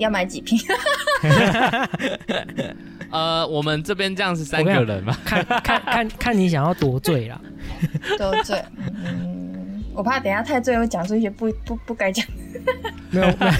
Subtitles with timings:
[0.00, 0.58] 要买几瓶？
[3.10, 5.16] 呃，我们这边这样是三个人嘛？
[5.24, 7.40] 看看看看你想要多醉啦。
[8.16, 8.62] 多醉。
[9.04, 12.24] 嗯，我怕等下太醉，会讲出一些不不不该讲。
[13.10, 13.52] 没有没有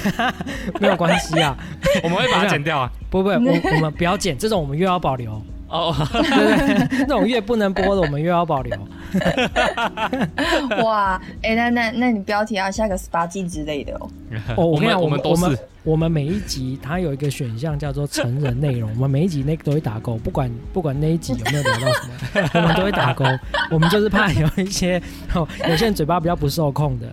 [0.80, 1.56] 没有关系啊，
[2.02, 2.90] 我们会把它剪掉啊。
[3.10, 3.36] 不不，我
[3.74, 5.42] 我们不要剪，这种我们又要保留。
[5.70, 6.22] 哦，对
[6.88, 8.76] 对，那种越不能播的，我们越要保留。
[10.84, 14.10] 哇，哎，那那那你标题要下个十八禁之类的哦。
[14.58, 23.24] 哦，我跟你讲，我我们我们们都是我们每一集它有一个选项叫做成人内容，我们每一集那个都会打勾，不管不管那一集有没有聊到什么，我们都会打勾。
[23.70, 25.00] 我们就是怕有一些
[25.34, 27.06] 哦，有些人嘴巴比较不受控的。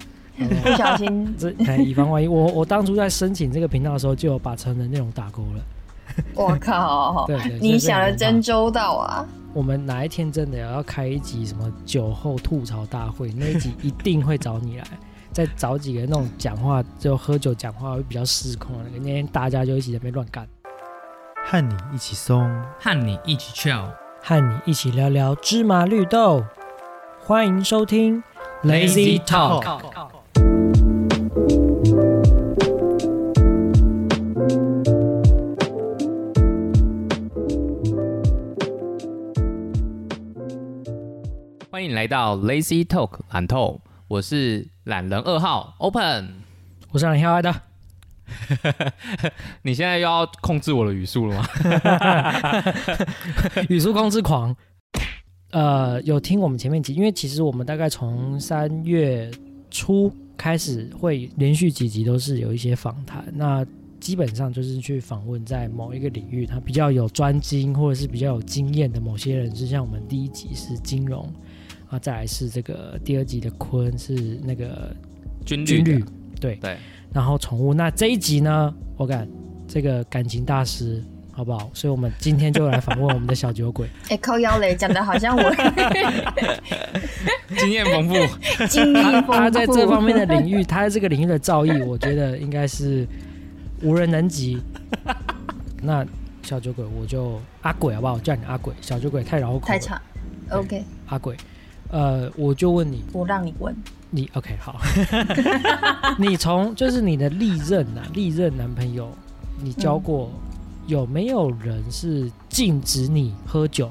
[0.63, 5.63] 不小心，这哎，以防万一，我我当初在申请这个频道的时候，就有把成人内容打勾了。
[6.35, 7.25] 我靠！
[7.27, 9.25] 对对，你想的的真周到啊！
[9.53, 14.85] 我们哪一天真的要开一集什么酒后吐槽大会，那一集一定会找你来，
[15.33, 20.47] 再找几个那种讲话就喝酒讲话会比较失控的那个，那天大家就一起在那边乱干，
[21.45, 23.85] 和你一起松，和你一起 chill。
[24.21, 26.43] 和你一起聊聊芝麻绿豆。
[27.23, 28.21] 欢迎收听
[28.63, 29.63] Lazy Talk
[41.77, 46.33] 欢迎来到 Lazy Talk 懒透，我是懒人二号 Open。
[46.89, 47.53] 我是很嗨的，
[49.61, 51.47] 你现在又要控制我的语速了吗？
[53.69, 54.55] 语速控制狂。
[55.51, 59.29] 呃，有听我们前面集，因为其实我们大概从三月
[59.69, 63.63] 初开始会连续几集都是有一些访谈，那
[63.99, 71.31] 基本上就是去访问在某一个领域他比较有专精或者是比较有经验的某些人，就像我们第一集是金融
[71.89, 74.93] 啊，再来是这个第二集的坤是那个
[75.45, 76.07] 军军旅旅的，
[76.39, 76.77] 对对，
[77.13, 77.73] 然后宠物。
[77.73, 79.27] 那这一集呢，我感
[79.67, 81.69] 这个感情大师，好不好？
[81.73, 83.87] 所以我们今天就来访问我们的小酒鬼。
[84.09, 85.55] 哎，靠腰嘞，讲的好像我
[87.57, 88.15] 经验丰富。
[88.67, 89.31] 经历丰富。
[89.31, 93.07] 他在这方面的领域，他在这个领域的造诣，我觉得应该是
[93.81, 94.61] 无人能及。
[95.81, 96.05] 那
[96.43, 98.13] 小酒鬼，我就阿鬼好不好？
[98.15, 99.65] 我叫你阿鬼，小酒鬼太绕口。
[99.65, 100.01] 太长。
[100.49, 101.35] OK，阿鬼，
[101.91, 103.75] 呃，我就问你，我让你问。
[104.09, 104.79] 你 OK 好，
[106.17, 109.09] 你从就是你的历任啊、历任男朋友，
[109.61, 110.29] 你交过、
[110.85, 113.89] 有没有人是禁止你喝酒？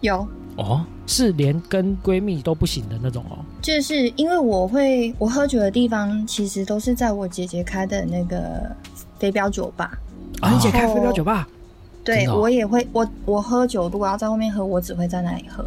[0.00, 3.38] 有，哦，是连跟闺蜜都不行的那种哦。
[3.60, 8.70] 就是因为我会我喝酒的地方，其实都是在我姐姐开的那个
[9.18, 9.98] 飞镖酒吧。
[10.40, 11.48] 啊，你姐开飞镖酒吧？
[12.04, 15.64] 对哦我也会，我我喝酒如果要在外面喝，我只会在那里喝。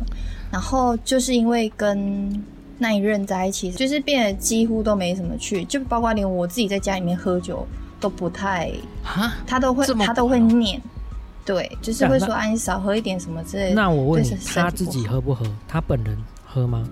[0.52, 2.44] 然后就是因为跟
[2.78, 7.68] 那一任在一起，就是变得几乎都没什么去，就包括连我自己在家里面喝酒
[8.00, 8.72] 都不太，
[9.46, 10.82] 他都会他都会念，
[11.46, 13.76] 对，就是会说啊你少喝一点什么之类的。
[13.76, 15.46] 那我问你他自己喝不喝？
[15.68, 16.88] 他本人喝吗？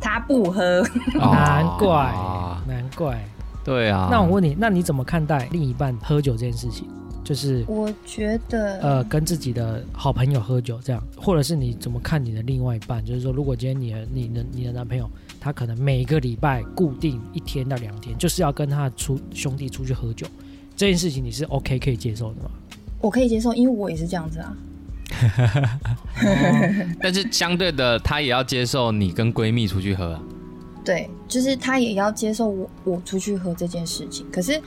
[0.00, 0.84] 他不喝，
[1.14, 3.18] 难怪啊，难怪。
[3.64, 4.08] 对啊。
[4.10, 6.88] 那我问你，那你怎么看待另一半喝酒这件事情？
[7.24, 13.04] 就是我觉得呃，跟自己的好朋友喝酒这样，或者是你怎么看你的另外一半？
[13.04, 15.08] 就是说，如果今天你的你的你的男朋友，
[15.40, 20.26] 他可能每个礼拜固定一天到两天，就是要跟他出兄弟出去喝酒，
[20.76, 22.50] 这件事情你是 OK 可以接受的吗？
[23.00, 24.56] 我可以接受，因为我也是这样子啊。
[27.00, 30.22] 但是相对的，他也要接受你跟闺蜜出去喝啊。
[30.84, 34.26] 对，就是他也要接受我我出去喝这件事情。
[34.32, 34.60] 可是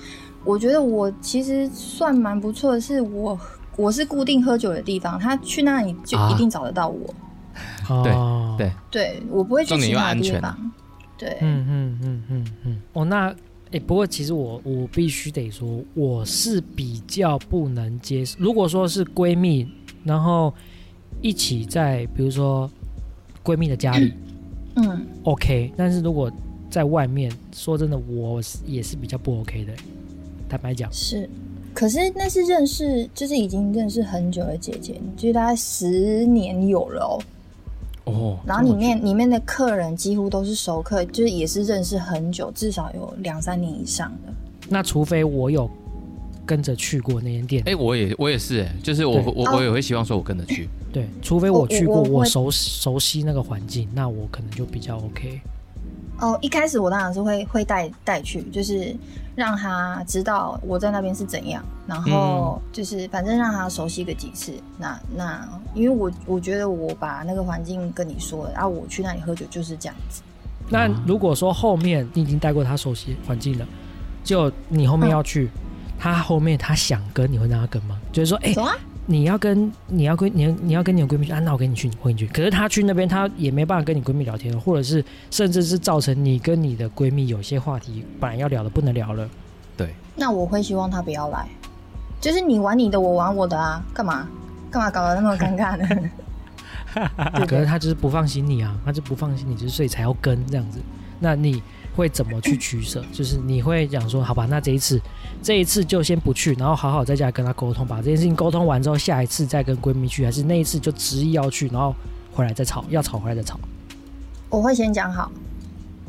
[0.46, 3.38] 我觉得我其实算蛮不错的，是我
[3.76, 7.14] 我是固定喝酒的地方，他去那里就啊一定找得到我。
[7.90, 10.72] 哦，对对我不会去其他又安全地方。
[11.18, 12.82] 对，嗯嗯嗯嗯嗯。
[12.94, 13.34] 哦，那
[13.72, 18.38] 诶，不过其实我我必须得说，我是比较不能接受。
[18.40, 19.68] 如果说是闺蜜，
[20.04, 20.54] 然后
[21.22, 22.70] 一起在比如说
[23.44, 24.14] 闺蜜的家里。
[24.76, 26.30] 嗯，OK，但是如果
[26.70, 29.74] 在外面，说真的，我是也是比较不 OK 的。
[30.50, 31.30] 坦白讲，是。
[31.74, 37.20] 可是那是认识，就是已经认识很久的姐姐，就是大概十年有了哦。
[38.06, 44.34] 哦，然后里面里面的客人几乎都是熟客，就是也是认识很久，至少有两三年以上的。
[44.70, 45.70] 那除非我有
[46.46, 50.70] 跟着去过那间店，哎、我也我也是、哎，就是我我我也会希望说我跟着去。
[50.94, 55.42] 对，除非我去过，我我我熟熟悉那个环境，那我可能就比较 OK。
[56.22, 58.96] 哦，一开始我当然是会会带带去，就是
[59.36, 64.54] 让他知道我在那边是怎样，然后就是反正让他熟悉个几次。
[64.78, 70.22] 那那因为我我觉得我把那个环境跟你说了，然、后我去那里喝酒就是这样子。
[70.70, 73.68] 那如果说后面你已经带过他熟悉环境了，
[74.24, 75.50] 就你后面要去，
[76.00, 78.00] 他后面他想跟，你会让他跟吗？
[78.12, 78.76] 就是说，哎、走啊，
[79.08, 82.28] 你要跟你要跟你要你要跟你的闺蜜去啊，那我跟你去，我跟你去。
[82.28, 89.30] 可是她去那边，她也没办法跟你闺蜜聊天，或者是甚至是造成你跟你的闺蜜有些话题本来要聊的不能聊了。
[89.78, 91.48] 对那我会希望她不要来，
[92.20, 94.28] 就是你玩你的，我玩我的啊，干嘛
[94.72, 95.88] 干嘛搞得那么尴尬呢？
[96.96, 97.66] 可是对？
[97.66, 100.80] 他就是不放心你啊，他就不放心你，就是所以才要跟这样子。
[101.20, 101.62] 那你
[101.96, 103.04] 会怎么去取舍？
[103.12, 105.00] 就是你会讲说，好吧，那这一次
[105.46, 111.94] 这一次就先不去，然后好好在家跟她沟通，把这件事情沟通完之后，下一次再跟闺蜜去，还是那一次就执意要去，然后
[112.34, 113.60] 回来再吵，要吵回来再吵。
[114.50, 115.32] 我会先讲好，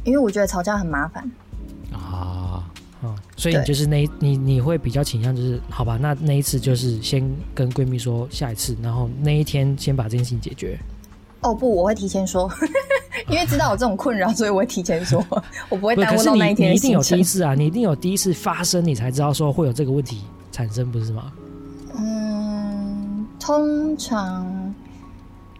[0.05, 1.31] 因为我觉得吵架很麻烦。
[1.93, 2.65] 啊，
[3.03, 7.23] 啊、所以你就是那一你你会比较倾向就是好吧，那那一次就是先
[7.55, 10.79] 跟闺蜜说下一次，然后那一天先把这件事情解决。
[11.43, 12.51] 哦不，我会提前说，
[13.29, 15.25] 因为知道有这种困扰，所以我会提前说，
[15.69, 17.03] 我不会耽误你到那一天的你一定有。
[17.03, 21.33] 第一次啊，你一定有第一次发生，你才知道说会有这个问题产生，不是吗？
[21.97, 24.75] 嗯，通常，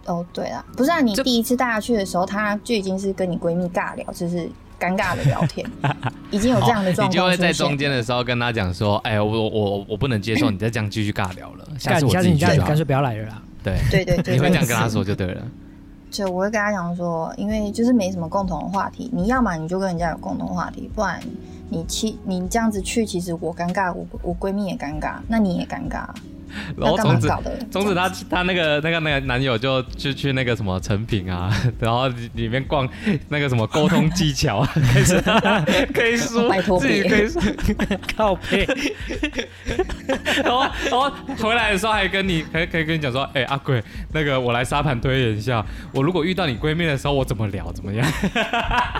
[0.05, 5.65] 哦对啦，不是啊，你第一次带她去的时候，她就已经是跟你闺蜜尬聊，就是尴尬的聊天，
[6.31, 7.53] 已经有这样的状哦你就会在。
[7.53, 12.75] 中间的时候跟他讲说，哎，我我我我不能接受你再这样继续尬聊了，下次我下次你这样，自己去干。
[12.75, 13.41] 脆不要来了啦。
[13.63, 15.41] 对，对对对， 你会这样跟他说就对了。
[16.09, 21.19] 就我会跟他讲说，因为就是没什么共同话题，你要么你就跟人家有共同话题，不然
[21.69, 26.07] 你去你这样子去，其实我尴尬，我我闺蜜也尴尬，那你也尴尬，
[26.77, 27.29] 然后从此？
[27.71, 32.87] 从此她她那个那个那个男友就就去那个什么成品啊，然后里面逛
[33.29, 35.21] 那个什么沟通技巧啊，开始
[35.93, 37.41] 可以说自己可以说，
[38.15, 38.67] 靠背，
[40.43, 43.83] 然后然后回来的时候还跟你可以可以跟你讲说，哎、阿贵，
[44.13, 48.07] 那个我来沙盘推演一下，我如果遇到你闺蜜的时候，我怎么聊怎么样？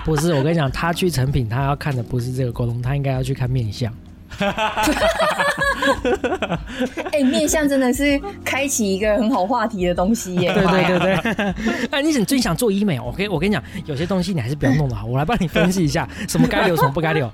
[0.04, 3.92] 不是我跟你讲，他去成品，他要看的不是这个沟通，他应该要去看面相。
[7.12, 10.52] 哎、面相真的是开启一个很好话题的东西耶。
[10.54, 11.54] 对对对对，对，
[11.90, 17.30] 哎，你想最想做医美，我跟我跟你讲，有些东西你还是不要弄了， 我来帮你分析一下，什么该留，什么不该留。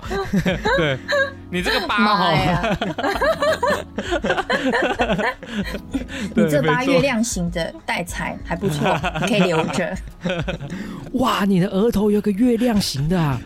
[0.77, 0.97] 对。
[1.51, 2.33] 你这个疤妈哈，
[6.33, 9.95] 你这八月亮型的带财还不错，你可以留着。
[11.13, 13.39] 哇，你的额头有个月亮型的啊，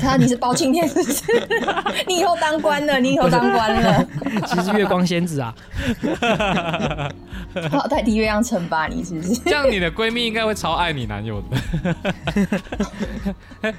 [0.00, 1.22] 他你是包青天是不是？
[2.06, 4.06] 你以后当官了，你以后当官了，
[4.46, 5.54] 其实月光仙子啊。
[7.54, 9.34] 我要代替月亮惩罚你是不是？
[9.40, 11.56] 这样你的闺蜜应该会超爱你男友的。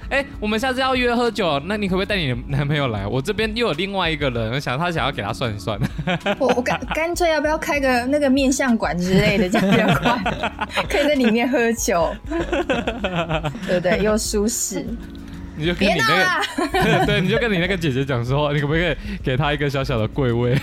[0.10, 3.06] 哎、我们下次要约喝酒，那你可不可以带你的男朋友来？
[3.08, 5.80] 我这边又有另外一个人，我想他想要给他算一算。
[6.40, 10.18] 我我干干脆要不要开个那个面相馆之类的，这样比较快，
[10.90, 12.14] 可以在里面喝酒，
[13.68, 14.00] 对不对？
[14.04, 14.86] 又舒适。
[15.60, 16.40] 你就跟你那！
[17.00, 20.54] 个， 对，你就跟你那个姐姐讲说，你可不可以给她一个小小的柜位？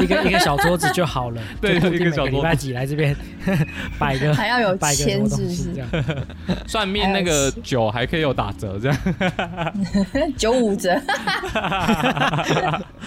[0.00, 3.14] 一个一个小桌子就好了， 对就一个小桌子每礼拜几来这边
[3.98, 5.80] 摆个还要有摆个签字是东西这？
[5.80, 5.88] 样。
[6.66, 8.96] 算命那个酒还可以有打折，这样。
[10.38, 10.98] 九五折，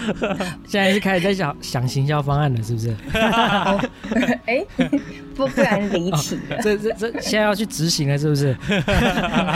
[0.66, 2.94] 现在是开始在想想行销方案了，是不是？
[4.46, 4.64] 哎，
[5.34, 6.58] 不不然离题了。
[6.62, 8.56] 这这这现在要去执行了，是不是？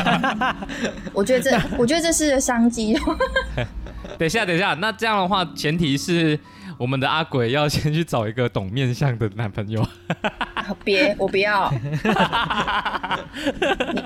[1.13, 2.97] 我觉得这，我觉得这是商机。
[4.19, 6.39] 等一下，等一下，那这样的话，前提是
[6.79, 9.87] 我们的阿鬼要先去找一个懂面相的男朋友。
[10.83, 11.73] 别，我不要。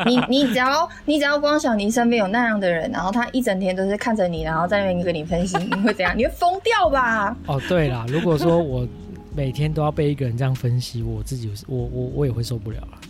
[0.07, 6.17] 你你你只要你只要光想你身边有那样的人，然后他一整天都是看着你，然后在那边跟你分析，你会怎样？
[6.17, 7.37] 你会疯掉吧？
[7.47, 8.87] 哦，对啦，如果说我
[9.35, 13.01] 每天都要被一个人这样分析，我自己我我我也会受不了啊。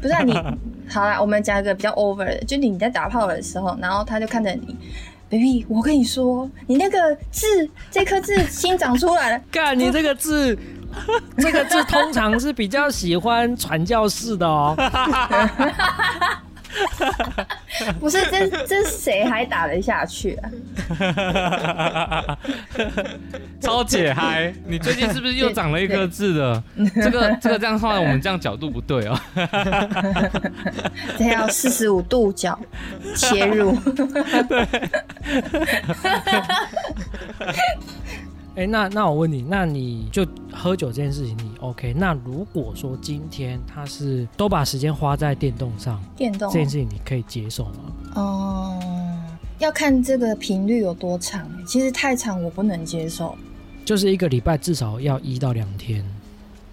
[0.00, 0.32] 不是啊，你
[0.88, 4.76] 好啦，我们讲一个比较 over 的，就你在打炮的时候，然后他就看着你。
[5.30, 10.56] baby，我跟你说，你那个痣，这颗痣新长出来了，干，你这个字，
[11.38, 14.74] 这个字通常是比较喜欢传教士的哦。
[18.00, 20.50] 不是这这谁还打得下去啊？
[23.60, 24.52] 超解嗨！
[24.66, 26.62] 你最近是不是又长了一颗痣的？
[26.96, 29.16] 这个这个这样放在我们这样角度不对哦。
[31.16, 32.58] 这要四十五度角
[33.14, 33.78] 切入。
[38.56, 41.92] 哎，那那我问你，那你就喝酒这件事情你 OK？
[41.94, 47.72] 那如果说今天他是都把时间花在电动上，电动这件事情你可以接受吗？
[48.14, 48.78] 哦、
[49.58, 51.50] 要看这个频率有多长。
[51.66, 53.36] 其实太长我不能接受。
[53.84, 56.04] 就是一个礼拜至少要一到两天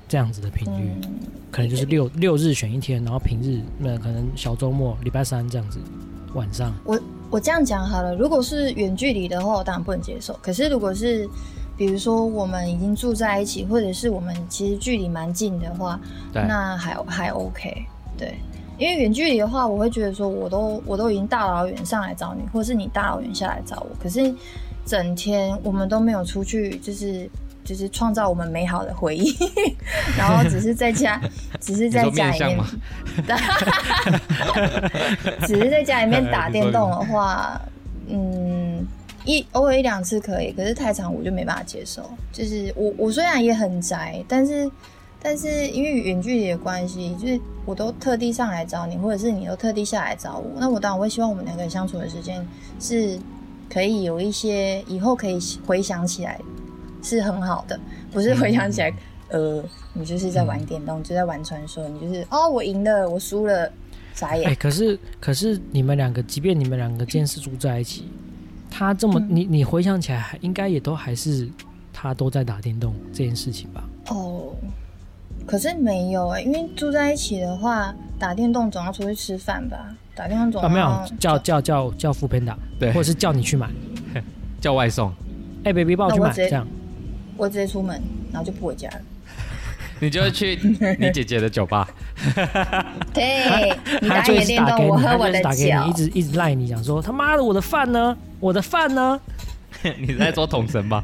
[0.08, 1.12] 这样子的频率，嗯，
[1.50, 5.80] 可能就是六六日选一天，然后平日那可能小周末礼拜三这样子
[6.36, 6.72] 晚上。
[6.86, 10.38] 我我这样讲好了，如果是远距离的话，我当然不能接受。
[10.44, 11.28] 可是如果是
[11.82, 16.00] 比如说我们已经住在一起，或者是我们其实距离蛮近的话，
[16.32, 17.76] 那还还 OK。
[18.16, 18.36] 对，
[18.78, 24.32] 因为远距离的话，我会觉得说我都我都已经大老远上来找你，或者是你大老远下来找我，可是
[24.86, 27.28] 整天我们都没有出去，就是
[27.66, 29.36] 就是创造我们美好的回忆，
[30.16, 31.20] 然后只是在家，
[31.60, 32.60] 只是在家里面？
[35.48, 37.60] 只是在家里面打电动的话，
[38.08, 38.61] 嗯，
[39.26, 42.10] 一偶尔一两次可以，可是太长我就没办法接受。
[42.32, 44.70] 就是我我虽然也很宅，但是
[45.22, 52.46] 但是因为远距离的关系，就是我都特地上来找你，或者是你都特地下来找我，那我当然会希望我们两个人相处的时间
[52.80, 53.20] 是
[53.70, 56.40] 可以有一些以后可以回想起来
[57.04, 57.80] 是很好的，
[58.12, 58.94] 不是回想起来。
[59.30, 59.64] 呃，
[59.94, 63.72] 你就是在玩电动，就在玩传说，你就是哦，我赢了，我输了，
[64.14, 64.56] 傻眼哎、。
[64.56, 68.10] 可是可是你们两个，即便你们两个今天是住在一起，
[68.72, 71.48] 他这么、嗯你你回想起来，还应该也都还是
[71.94, 73.84] 他都在打电动这件事情吧？
[74.08, 74.56] 哦，
[75.46, 79.94] 可是没有哎、因为住在一起的话，打电动总要出去吃饭吧？
[80.16, 83.70] 打电动总啊，没有要叫叫叫叫副片打，对或者是叫你去买，
[84.62, 85.12] 叫外送，
[85.64, 86.68] 哎、b a b y 帮我去买，我这样
[87.38, 88.02] 我直接出门，
[88.32, 89.02] 然后就不回家了。
[90.02, 90.60] 你就会去
[91.00, 91.88] 你姐姐的酒吧，
[93.14, 95.94] 对，你他打就一直打你的电动，给你，他就我喝我的一直打给你，一。
[95.94, 98.18] 直一直赖你讲说他妈的我的饭呢？
[98.40, 99.20] 我的饭呢？
[99.98, 101.04] 你在做统神吧？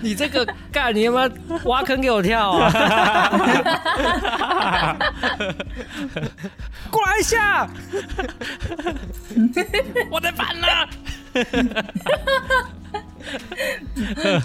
[0.00, 1.30] 你这个干，你他妈
[1.64, 2.68] 挖坑给我跳啊！
[6.90, 7.68] 过来一下，
[10.10, 10.66] 我的饭呢？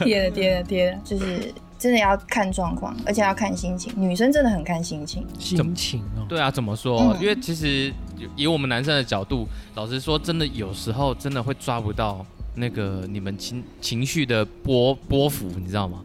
[0.04, 3.94] 贴 了跌了跌了，就是真的要看状况，而且要看心情。
[3.96, 5.26] 女生真的很看心情。
[5.40, 7.00] 心情哦，对啊，怎么说？
[7.00, 7.94] 嗯因为其实
[8.36, 16.00] 以我们男生的角度，老实说，真的有时候真的会抓不到那个你们情情绪的波波幅，你知道吗？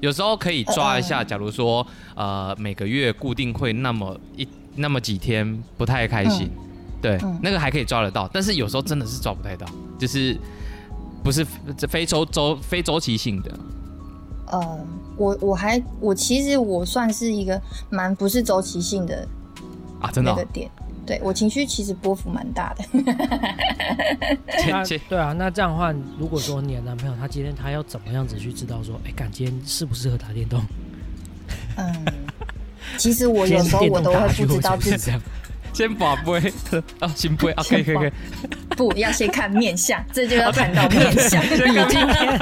[0.00, 6.50] 有时候可以抓一下，假如说呃每个月固定会那么一那么几天不太开心，
[7.00, 9.66] 对，嗯那个还可以抓得到，但是有时候真的是抓不太到，
[9.98, 10.36] 就是
[11.22, 11.46] 不是
[11.76, 13.58] 这非周周非周期性的，
[14.46, 14.78] 呃，
[15.16, 19.26] 我我还我其实我算是一个蛮不是周期性的
[20.00, 20.70] 啊，真的、哦那个，点。
[21.06, 22.84] 对我情绪其实波幅蛮大的。
[25.08, 30.60] 对啊，那这样的话，如果说你的男朋友他今天他要怎么样子去知道说，哎，感今天适不适合打电动？
[31.76, 32.04] 嗯，
[32.98, 35.12] 其实我有时候我都会不知道自己
[35.76, 36.50] 先把杯
[37.00, 38.10] 啊， 先杯啊，可以可以可以，
[38.74, 41.42] 不要先看面相，这就要看到 面相。
[41.44, 41.50] 你
[41.90, 42.40] 今天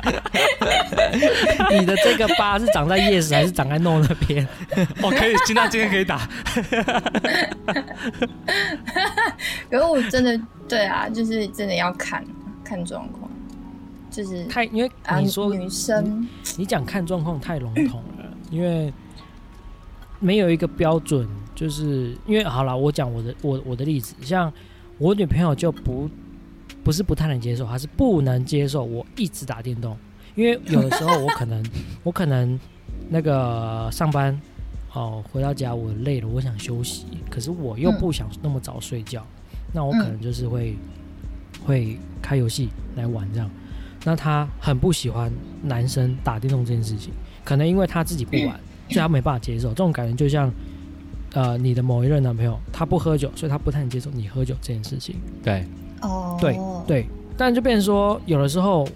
[1.81, 4.47] 你的这个疤是长在 yes 还是长在 no 那边？
[5.03, 6.29] 哦，可以，今天今天可以打，
[9.69, 12.25] 可是我真的对啊，就是真的要看
[12.62, 13.29] 看状况，
[14.12, 16.25] 就是太因为啊，你说女生。
[16.57, 18.93] 你讲看状况太笼统了，因为
[20.21, 21.29] 没有一个标准，
[21.64, 24.52] 就是因为好了，我讲我的我我的例子，像
[24.99, 26.06] 我女朋友就不
[26.83, 29.97] 不是不太能接受，她是不能接受我一直打电动，
[30.35, 31.64] 因为有的时候我可能
[32.04, 32.61] 我可能
[33.09, 34.38] 那个上班
[34.92, 39.26] 哦回到家我累了，我想休息，可是我又嗯不想那么早睡觉，
[39.73, 40.76] 那我可能就是会、
[41.64, 43.50] 会开游戏来玩这样。
[44.04, 47.11] 那她很不喜欢男生打电动这件事情，
[47.42, 49.68] 可能因为她自己不玩， 所以她没办法接受。
[49.71, 50.52] 这种感觉就像，
[51.35, 55.17] 呃，你的某一任男朋友他不喝酒，所以他不太能接受你喝酒这件事情。
[55.43, 55.67] 对，
[56.00, 58.88] 哦，对对，但就变成说，有的时候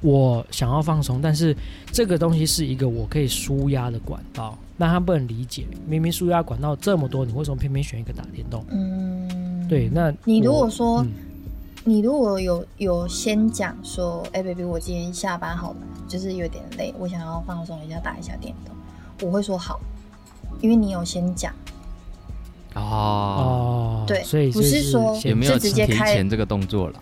[0.00, 1.56] 我想要放松，但是
[1.90, 8.64] 这个东西是一个我可以舒压的管道，那他不能理解，明明舒压管道这么多，你为什么偏偏选一个打电动？
[8.70, 11.10] 嗯，对，那你如果说、嗯。
[11.84, 15.76] 你如果有有先讲说，哎、b a b y 我今天下班好了，
[16.06, 19.80] 就是有点累，我想要放松一下，打一下电动，我会说好，
[20.60, 21.50] 因为你有先讲，
[22.80, 27.00] 哦，哦，对所以不是说先有没有就直接提开前这个动作了？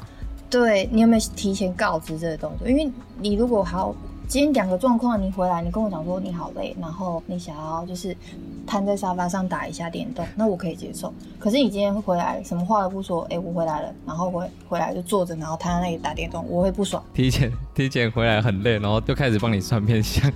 [0.49, 2.69] 对你有没有提前告知这个动作？
[2.69, 2.91] 因为
[3.21, 3.95] 你如果好，
[4.29, 8.17] 今天两个状况，你回来你跟我讲说你好累，然后你想要就是
[8.65, 11.13] 瘫在沙发上打一下电动，那我可以接受。
[11.39, 17.03] 可是你今天回来什么话都不说，哎、我回来了，然后回回来就坐着，然后瘫在那里打电动，我会不爽。
[17.13, 20.31] 提前提前回来很累，然后就开始帮你算面相，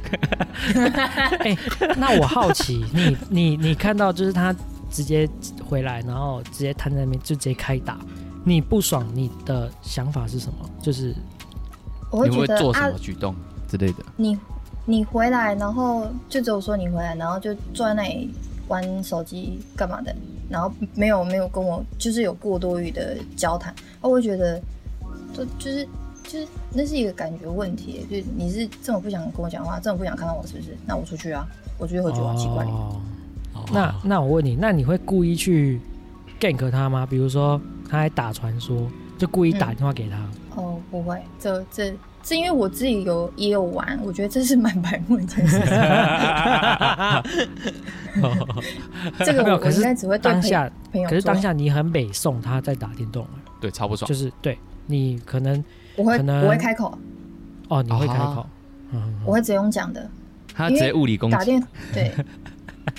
[1.40, 1.56] 哎、
[1.96, 4.54] 那我好奇，你你你看到就是他
[4.90, 5.28] 直接
[5.68, 7.98] 回来，然后直接瘫在那边就直接开打，
[8.44, 10.68] 你不爽，你的想法是什么？
[10.82, 11.14] 就是
[12.10, 13.34] 我会觉得你会做什啊么，举动
[13.68, 14.04] 之类的？
[14.16, 14.38] 你
[14.84, 18.30] 你回来，然后就只有说你回来，然后就坐在那里
[18.68, 20.14] 玩手机干嘛的？
[20.48, 24.60] 然后没有没有跟我就是有过多余的交谈，我会觉得
[25.32, 25.88] 就就是
[26.24, 30.76] 就是那是一个感觉问题，就是你是这么不想跟我讲话，这么不想看到我，是不是？
[30.84, 31.46] 那我出去啊，
[31.78, 32.66] 我出去喝酒啊奇怪
[33.62, 33.68] 哦。
[33.72, 35.80] 那那我问你，那你会故意去
[36.38, 37.06] gank 他吗？
[37.08, 38.86] 比如说他还打传说，
[39.18, 40.16] 就故意打电话给他。
[40.60, 45.58] 哦，不会，这这是因为我自己有也有玩，我觉得这是蛮白目的一件事。
[45.58, 45.66] 情。
[49.24, 54.08] 这个没有，可是我我应该只会当下，朋友可是当下你很北宋他在打电动啊，对，超不爽。
[54.08, 54.14] 就。
[54.14, 55.64] 是对你可能
[55.96, 56.98] 我会可能我会开口，
[57.68, 58.46] 哦，你会开啊口，
[58.92, 60.10] 嗯，我会直接用讲的，
[60.52, 61.62] 他直接物理攻击，打电
[61.94, 62.12] 对，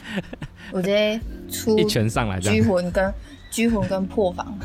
[0.71, 1.19] 我直接
[1.51, 2.63] 出一拳上来这拘。
[2.63, 3.13] 魂跟
[3.49, 4.57] 拘魂跟破防，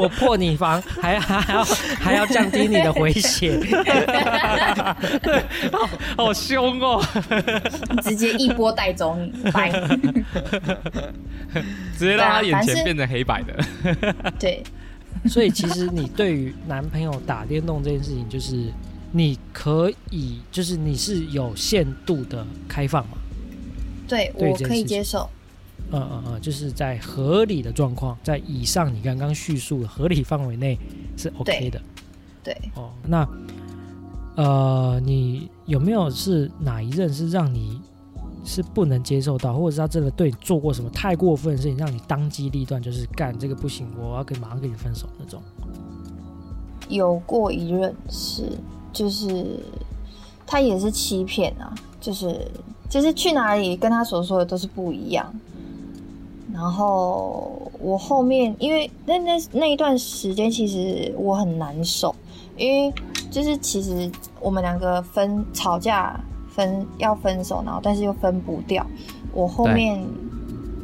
[0.00, 1.64] 我破你防，还还要
[2.00, 3.60] 还要降低你的回血，
[6.16, 7.04] 好凶哦！
[8.02, 9.70] 直接一波带走你，拜。
[11.98, 13.52] 直接让他眼前变成黑白的。
[14.38, 14.62] 对，
[15.26, 18.72] 所以其实你对于男朋友打电动这件事情，就是
[19.12, 23.18] 你可以，就是你是有限度的开放嘛，
[24.08, 25.28] 对对我可以接受。
[25.90, 30.78] 嗯嗯嗯，就是在合理的状况，在以上你刚刚叙述的合理范围内
[31.18, 31.82] 是 OK 对的
[32.42, 32.90] 对，哦。
[33.06, 33.28] 那
[34.36, 37.78] 呃，你有没有是哪一任是让你
[38.42, 45.42] 是不能接受到，或者是他真的对你做过什么太过分的事情，让你当机立断，就是干这个不行，我要跟马上跟你分手那种？
[46.88, 48.58] 有过一任是，
[48.92, 49.58] 就是
[50.46, 52.50] 他也是欺骗啊，就是
[52.88, 55.32] 就是去哪里跟他所说的都是不一样。
[56.52, 62.14] 然后我后面因为那那那一段时间，其实我很难受，
[62.56, 62.92] 因为
[63.30, 66.20] 就是其实我们两个分吵架
[66.50, 68.86] 分要分手，然后但是又分不掉。
[69.32, 70.04] 我后面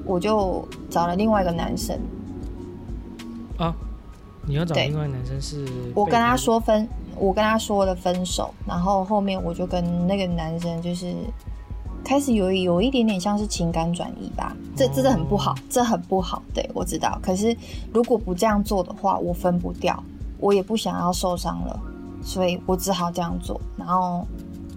[0.07, 2.01] 我就找了另外一个男生，
[3.59, 3.75] 啊，
[4.47, 5.67] 你要找另外一个男生是？
[5.95, 6.89] 我跟他，说分，
[7.21, 11.15] 我跟他说了分手，然后后面我就跟那个男生就是
[12.05, 17.19] 开始有有一点点像是情感转移吧，这这是很不好，这很不好，对我知道。
[17.23, 17.57] 可是
[17.93, 20.03] 如果不这样做的话，我分不掉，
[20.39, 21.79] 我也不想要受伤了，
[22.23, 24.27] 所以我只好这样做，然后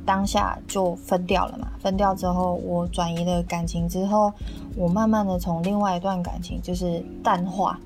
[0.05, 1.67] 当下就分掉了嘛。
[1.79, 4.31] 分掉之后，我转移了感情之后，
[4.75, 7.79] 我慢慢的从另外一段感情就是淡化。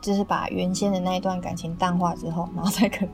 [0.00, 3.08] 就是把原先的那一段感情淡化之后，然后再跟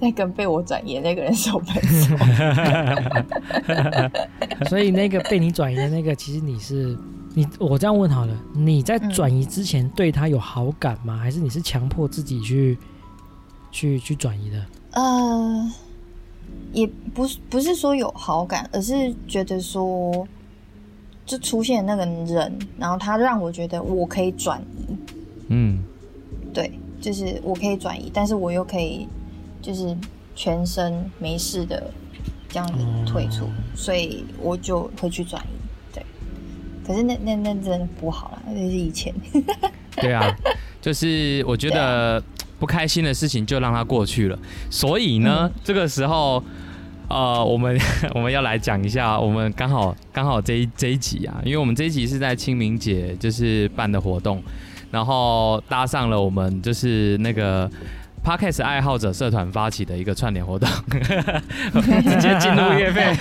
[0.00, 2.16] 再跟被我转移的那个人手分手。
[4.68, 6.96] 所以那个被你转移的那个，其实你是
[7.34, 11.16] 你，我这样问好了，你在嗯转移之前对他有好感吗？
[11.16, 12.78] 还是你是强迫自己去
[13.70, 14.66] 去去转移的？
[14.92, 15.70] 呃，
[16.72, 20.26] 也不是不是说有好感，而是觉得说，
[21.24, 24.96] 就出现那个人，然后他让我觉得我可以转移，
[27.00, 29.08] 就是我可以转移，但是我又可以
[29.62, 29.96] 就是
[30.34, 31.90] 全身没事的
[32.48, 35.94] 这样子退出，所以我就会去转移。
[35.94, 36.04] 对，
[36.86, 39.14] 可是那那那真的不好了，那是以前。
[39.96, 40.34] 对啊，
[40.80, 42.22] 就是我觉得
[42.58, 44.38] 不开心的事情就让它过去了。
[44.70, 46.42] 所以呢，嗯这个时候，
[47.08, 47.76] 呃，我们
[48.14, 54.42] 我们要来讲一下，我们刚好刚好这一这一集啊，因为我们这一集是在清明节就是办的活动，
[54.90, 57.70] 然后搭上了我们就是那个。
[58.22, 63.16] Podcast 爱好者社团发起的一个串联活动，直接进入月费。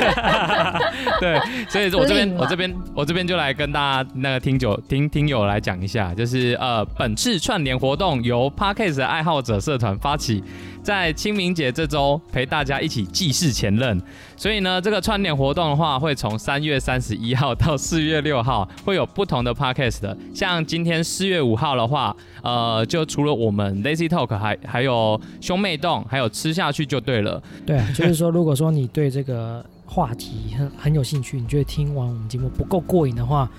[1.21, 10.43] 对，所以我这边我这边我这边就来跟大家那个听友听听友来讲一下，就是呃，本次串联活动由 Podcast 爱好者社团发起，
[10.81, 14.01] 在清明节这周陪大家一起祭祀前任。
[14.35, 20.17] 所以呢，这个串联活动的话，会从三月三十一号到四月六号，会有不同的 podcast 的。
[20.33, 27.41] 像今天四月五号的话，呃，就除了我们 Lazy Talk，还还有兄妹洞，还有吃下去就对了。
[27.65, 33.49] 对，就是说，如果说你对这个话题很很有兴趣，你觉得听完我们节目不够过瘾的话，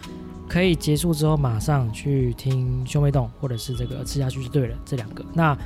[0.48, 5.22] 可以结束之后马上去听兄妹洞，或者是这个吃下去就对了这两个。
[5.34, 5.56] 那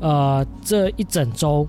[0.00, 1.66] 呃，这一整周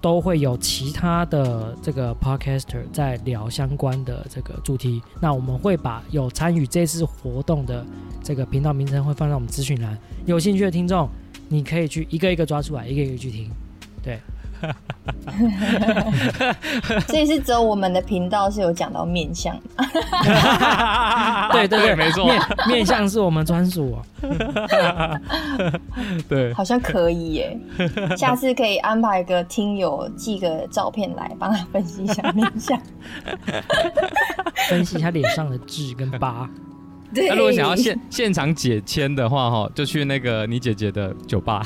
[0.00, 5.02] 都会有其他的这个 podcaster 在聊相关的这个主题。
[5.20, 7.84] 那我们会把有参与这次活动的
[8.22, 11.08] 这个频道名称会放在我们资讯栏，有兴趣的听众，
[11.48, 13.50] 你可以去一个一个抓出来，一个一个去听。
[14.02, 14.18] 对，
[17.08, 19.62] 所以是只有我们的频道是有讲到面相的，
[21.52, 24.02] 对对对，没错面面相是我们专属啊。
[26.28, 27.58] 对，好像可以耶。
[28.16, 32.80] 下次可以安排个听友寄个照片来，帮他分析一下面相。
[34.68, 36.48] 分析他脸上的痣跟疤。
[37.14, 41.62] 对，那如果想要现现场解签的话，哈，就去那个你姐姐的酒吧。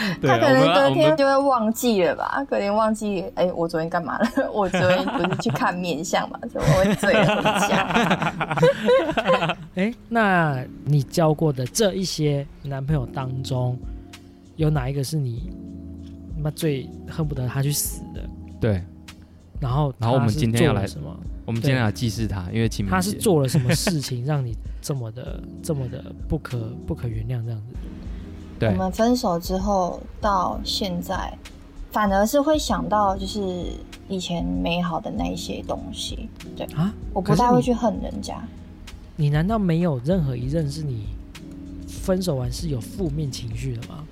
[0.22, 2.44] 他可能隔天就会忘记了吧？
[2.48, 4.28] 隔天忘记，哎、我昨天干嘛了？
[4.52, 9.56] 我昨天不是去看面相嘛， 所以我会醉了回家。
[9.76, 13.78] 哎，那你交过的这一些男朋友当中，
[14.56, 15.50] 有哪一个是你
[16.36, 18.22] 他妈最恨不得他去死的？
[18.60, 18.82] 对，
[19.60, 21.16] 然后然后我们今天要来什么？
[21.44, 27.74] 我们今天要祭祀他，因为清明他是做了什么事情让你这么的这么的不可不可原谅这样子？
[28.60, 31.32] 我们分手之后到现在，
[31.92, 33.66] 反而是会想到就是
[34.08, 36.28] 以前美好的那一些东西。
[36.56, 38.42] 对，啊，我不太会去恨人家。
[39.16, 41.06] 你难道没有任何一任是你
[41.86, 44.04] 分手完是有负面情绪的吗？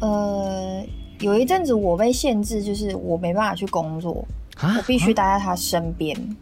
[0.00, 0.84] 呃，
[1.20, 4.24] 有一阵子我被限制，就是我没办法去工作，
[4.56, 6.36] 啊我必须待在他身边。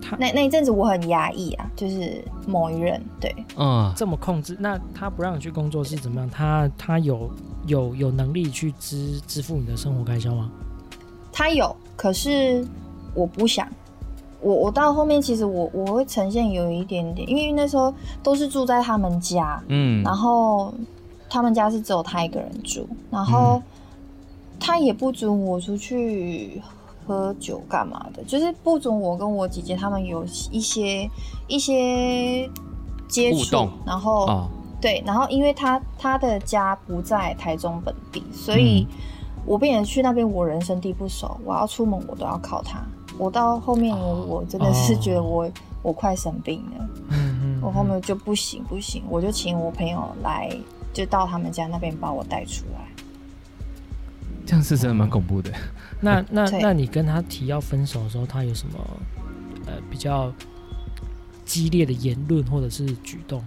[0.00, 6.30] 他那那一阵子我很压抑啊，就是某一任，对，嗯，这么控制，那他不让你去工作是怎么样？
[6.30, 7.30] 他他有
[7.66, 10.50] 有有能力去支支付你的生活开销吗？
[11.32, 12.66] 他有，可是
[13.14, 13.68] 我不想。
[14.40, 20.72] 我我到后面其实我我会呈现有一点点，因为那时候都是住在他们家，嗯然后
[21.28, 23.60] 他们家是只有他一个人住，然后
[24.60, 26.62] 他也不准我出去
[27.08, 31.10] 喝酒干嘛的，就是不准我跟我姐姐他们有一些
[31.46, 32.48] 一些
[33.08, 38.86] 接触，然后、哦，对，然后因为他他的家不在台中本地，所以
[39.46, 42.84] 我变成去那边我人生地不熟，我要出门我都要靠他。
[43.16, 45.50] 我到后面我哦我真的是觉得我、
[45.82, 46.88] 我快生病了。
[47.08, 50.48] 嗯嗯我后面就不行不行，我就请我朋友来，
[50.92, 52.87] 就到他们家那边把我带出来。
[54.48, 55.52] 这样是真的蛮恐怖的。
[56.00, 58.78] 那那那你跟他提要分手的时候，他有什么
[59.66, 60.32] 呃比较
[61.44, 63.44] 激烈的言论或者是举动？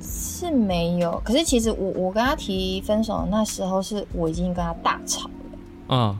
[0.00, 5.34] 是没有，可是其实我我跟他提分手那时候，是我已经跟他大吵了。
[5.88, 6.18] 嗯，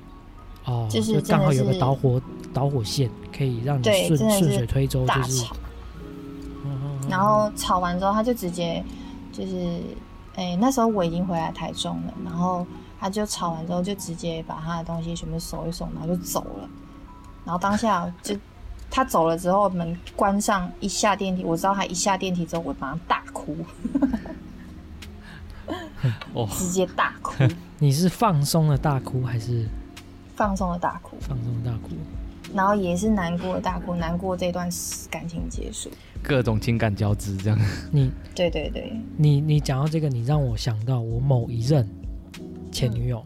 [0.64, 2.20] 哦，就是刚好有个导火
[2.52, 5.46] 导火线，可以让你顺顺水推舟，就是，
[7.08, 8.82] 然后吵完之后，他就直接
[9.32, 9.80] 就是，
[10.34, 12.66] 哎、那时候我已经回来台中了，然后
[13.04, 16.66] 他就吵完之后，就直接把他的东西全部收一收，然后就走了。
[17.44, 18.34] 然后当下就
[18.90, 23.58] 他走了之后，门关上，一下电梯，我知道他一下电梯之后，我马上大哭，
[26.32, 27.44] 哦，直接大哭，
[27.78, 29.68] 你是放松的大哭还是
[30.34, 31.90] 放松的大哭，放松的大哭？
[32.54, 34.66] 然后也是难过的大哭，难过这段
[35.10, 35.90] 感情结束。
[36.22, 37.58] 各种情感交织这样。
[37.92, 41.86] 你对对对，你你讲到这个，你让我想到我某一任
[42.74, 43.24] 前女友，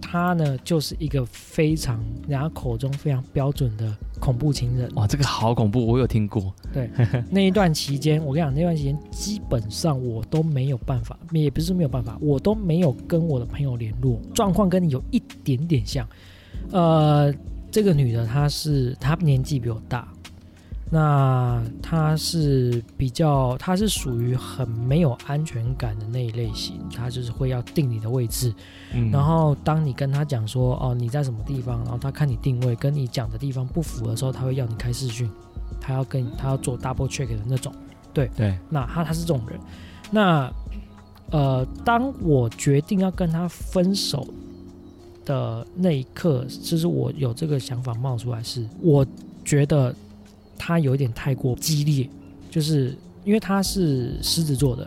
[0.00, 1.98] 她呢就是一个非常
[2.28, 4.88] 人家口中非常标准的恐怖情人。
[4.94, 6.54] 哇，这个好恐怖，我有听过。
[6.72, 6.88] 对
[7.30, 16.08] 那一段期间，我跟你讲，那段期间基本上我都没有办法，也不是没有办法，我都没有跟我的朋友联络，状况跟你有一点点像。
[16.70, 17.34] 呃，
[17.72, 20.08] 这个女的她是她年纪比我大，
[20.90, 28.54] 那他是比较，他是属于很没有安全感的那一类型，他就是会要定你的位置，
[28.94, 35.30] 嗯，然后当你跟他讲说哦你在什么地方，然后他看你定位跟你讲的地方不符的时候，他会要你开视讯，
[35.80, 37.72] 他要跟他要做 double check 的那种。
[38.14, 38.30] 对。
[38.34, 39.60] 对，那他他是这种人。
[40.10, 40.50] 那
[41.30, 44.26] 呃，当我决定要跟他分手
[45.26, 49.06] 的那一刻，就是我有这个想法冒出来是，我
[49.44, 49.94] 觉得
[50.58, 52.10] 他有一点太过激烈，
[52.50, 54.86] 就是因为他是狮子座的，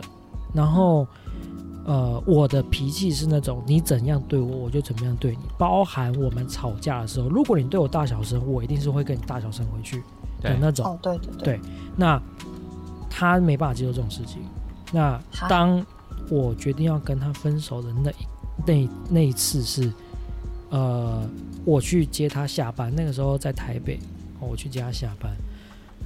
[0.54, 1.06] 然后
[1.84, 10.02] 呃，我的脾气是那种你怎样对我，我就怎么样对你，包含我们吵架的时候，如果你对我大小声，我一定是会跟你大小声回去
[10.40, 10.86] 的那种。
[10.86, 11.60] 哦对对对
[11.96, 12.20] 那
[13.10, 14.42] 他没办法接受这种事情。
[14.92, 15.84] 那当
[16.30, 18.14] 我决定要跟他分手的那一
[18.64, 19.92] 那那一次是，
[20.70, 21.28] 呃，
[21.64, 23.98] 我去接他下班，那个时候在台北，
[24.40, 25.34] 哦我去接他下班，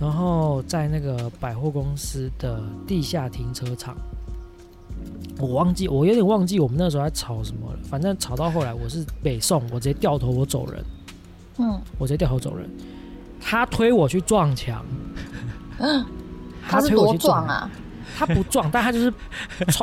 [0.00, 3.96] 然后在那个百货公司的地下停车场。
[5.38, 7.78] 我忘记，我有点忘记我们那时候在吵什么了。
[7.84, 10.82] 反正吵到后来，我是北宋，我直接掉头我走人，
[11.58, 12.66] 嗯，我直接掉头走人。
[13.38, 14.82] 他推我去撞墙，
[15.78, 16.04] 嗯
[16.66, 17.70] 他是多推我去撞啊！
[18.18, 19.12] 他不撞，但他就是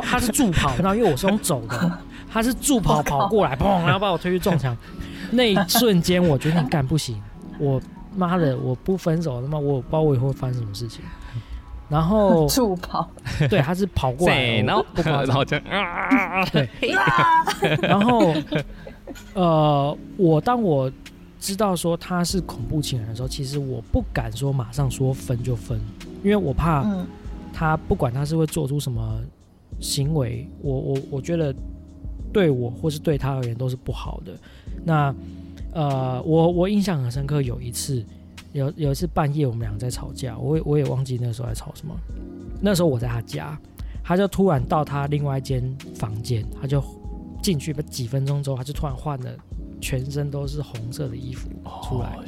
[0.02, 1.98] 他是助跑，然后因为我是用走的，
[2.28, 4.76] 他是助跑跑过来， 砰，然后把我推去撞墙。
[5.30, 7.22] 那一瞬间，我觉得你干不行，
[7.58, 7.80] 我
[8.16, 11.02] 妈的，我不分手，他妈我不知道我以后会发生什么事情。
[11.88, 13.08] 然后助跑，
[13.50, 16.68] 对，他是跑过来然后 然后这样啊，对，
[17.82, 18.34] 然后
[19.34, 20.90] 呃，我当我
[21.38, 25.78] 知道说他是恐怖情人的时候，其实我不敢说马上说分就分，
[26.22, 27.06] 因为我怕嗯。
[27.56, 29.20] 他不管他是会做出什么
[29.78, 31.54] 行为，我我我觉得
[32.32, 34.32] 对我或是对他而言都是不好的。
[34.82, 35.14] 那
[35.74, 38.04] 呃，我我印象很深刻，有一次
[38.52, 41.94] 有有一次半夜我们俩在吵架，我也我也忘记那时候在吵什么。
[42.60, 43.58] 那时候我在他家，
[44.02, 45.62] 他就突然到他另外一间
[45.94, 46.82] 房间，他就
[47.42, 49.30] 进去，几分钟之后，他就突然换了
[49.80, 51.48] 全身都是红色的衣服
[51.82, 52.18] 出来，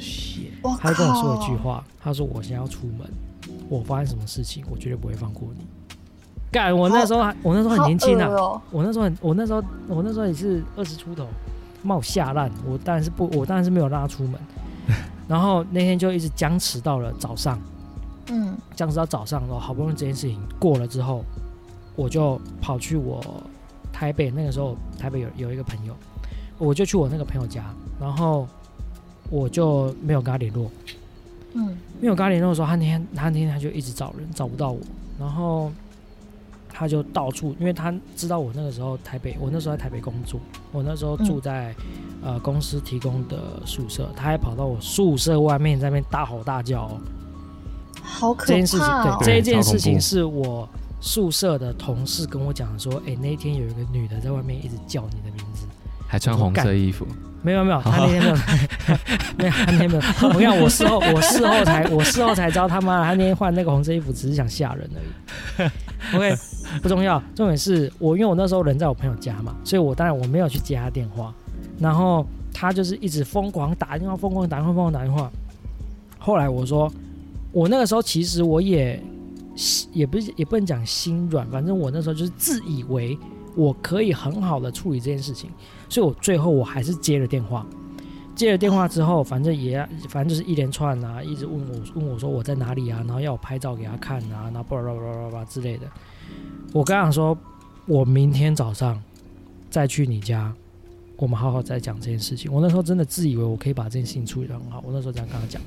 [0.77, 3.09] 他就跟我说一句，话，他说我现在要出门，
[3.69, 5.65] 我发生什么事情，我绝对不会放过你。
[6.51, 8.29] 干，我那时候还我那时候很年轻啊
[8.71, 11.25] 我那时候很我那时候我那时候也是二十出头，
[11.87, 14.39] 骂我吓烂，我当然是不我当然是没有让他出门，
[15.27, 17.59] 然后那天就一直僵持到了早上，
[18.29, 18.55] 嗯。
[18.75, 21.23] 僵持到早上，然后好不容易这件事情过了之后，
[21.95, 23.23] 我就跑去我
[23.91, 25.95] 台北那个时候台北有有一个朋友，
[26.57, 27.63] 我就去我那个朋友家，
[27.99, 28.47] 然后
[29.29, 30.69] 我就没有跟他联络，
[31.53, 31.77] 嗯。
[31.99, 34.79] 没有跟他联络的时候，他那天他那天他就一直找人找不到我，
[35.19, 35.71] 然后
[36.69, 40.39] 他就到处，因为他知道我那个时候台北，我那时候在台北工作，
[40.77, 41.73] 我那时候住在、
[42.23, 47.01] 呃公司提供的宿舍，他还跑到我宿舍外面在那边大吼大叫、哦。
[48.03, 48.87] 好可怕这件事情，
[49.19, 50.69] 对这一件事情是我
[51.01, 55.65] 宿舍的同事跟我讲说，哎、那天有一个女的在外面一直叫你的名字。
[56.07, 57.05] 还穿红色衣服，
[57.41, 58.35] 没有没有， 他那天没有，
[59.37, 60.03] 没有，他那天没有。
[60.29, 65.69] 我跟你讲，我事后我事后才我事后才知道他妈的，他那天换那个红色衣服只是想吓人而已。
[66.13, 66.35] OK，
[66.81, 71.33] 不重要，重点是我因为我那时候人在我朋友家嘛，所以我当然我没有去接他电话，
[71.79, 75.31] 然后他就是一直疯狂打电话，疯狂打电话，疯狂打电话。
[76.17, 76.91] 后来我说，
[77.51, 79.01] 我那个时候其实我也
[79.93, 83.17] 也不是也不能讲心软，反正我那时候就是自以为
[83.55, 85.49] 我可以很好的处理这件事情，
[85.89, 87.65] 所以我最后我还是接了电话。
[88.37, 95.87] 接了电话之后，反正也反正就是一连串啊，一直问我问我说我在哪里啊，然后要我拍照给他看啊，然后巴拉巴拉巴拉之类的。
[96.71, 97.35] 我刚想说，
[97.87, 99.01] 我明天早上
[99.71, 100.53] 再去你家，
[101.15, 102.53] 我们好好再讲这件事情。
[102.53, 105.59] 我那时候真的自以为我可以把这件事情处理得很好，我那时候这样跟他讲。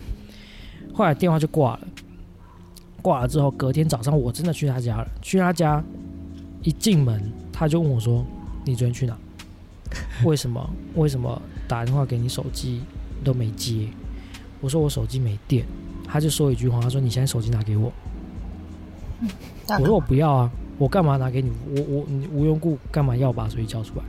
[0.94, 1.80] 后来电话就挂了，
[3.02, 5.08] 挂了之后，隔天早上我真的去他家了。
[5.20, 5.82] 去他家，
[6.62, 7.20] 一进门
[7.52, 8.24] 他就问我说
[8.64, 9.16] ：“你昨天去哪？
[10.24, 10.70] 为什么？
[10.94, 12.82] 为什么打电话给你手机
[13.22, 13.86] 都没接？”
[14.60, 15.64] 我说：“我手机没电。”
[16.06, 17.92] 他就说一句话，他说：“你现在手机拿给我。”
[19.66, 21.52] 大我说：“我不要啊，我干嘛拿给你？
[21.76, 24.04] 我我你无缘无故干嘛要把手机交出来？”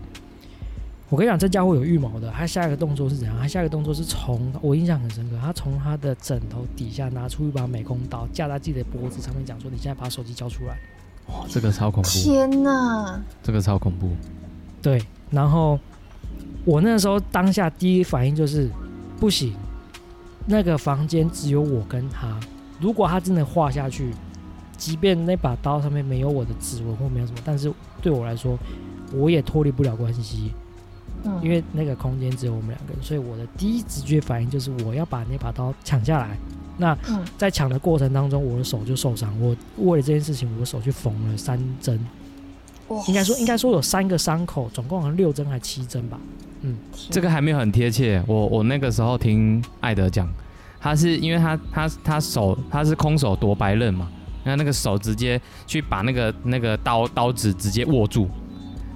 [1.10, 2.32] 我跟你讲，这家伙有预谋的。
[2.32, 3.38] 他下一个动作是怎样？
[3.38, 10.78] 他下一个动作是从我印象很深刻，他从他的枕头底下拿出一把美工刀，架在自己的脖子上面，讲说：“你现在把手机交出来。
[11.28, 13.21] 哇，这个超恐怖，天哪！
[13.43, 14.10] 这个超恐怖，”
[14.82, 15.78] 对，然后
[16.65, 18.69] 我那时候当下第一反应就是
[19.19, 19.54] 不行，
[20.45, 22.39] 那个房间只有我跟他，
[22.80, 24.13] 如果他真的画下去，
[24.78, 27.71] 即便那把刀上面没有我的指纹或没有什么，但是
[28.02, 28.58] 对我来说，
[29.13, 30.52] 我也脱离不了关系。
[31.24, 36.36] 嗯，因为那个空间只有我们两个人，所以我的第一直觉反应就是我要把那把刀抢下来。
[36.78, 39.32] 那嗯在抢的过程当中，我的手就受伤。
[39.39, 42.00] 我为了这件事情，我的手去缝了三针，
[42.88, 46.19] 哇应该说应该说有三个伤口，总共好像六针还七针吧。
[46.62, 46.76] 天
[47.10, 48.24] 这个还没有很贴切。
[48.28, 50.28] 我我那个时候听艾德讲，
[50.80, 54.08] 他是因为他他他手他是空手夺白刃嘛，
[54.43, 58.30] 那那个手直接去把那个那个刀刀子直接握住，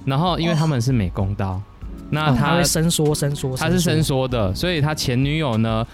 [0.04, 1.60] 然后因为他们是美工刀，
[2.10, 5.86] 那他他会伸缩伸缩，他是伸缩的，所以他前女友呢，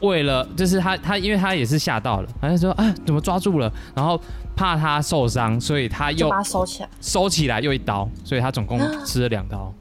[0.00, 4.20] 为了就是他他因为他也是吓到了，他就说啊怎么抓住了，然后
[4.54, 6.88] 怕他受伤，所以他又收起来。
[7.00, 9.72] 收起来又一刀，所以他总共吃了两刀。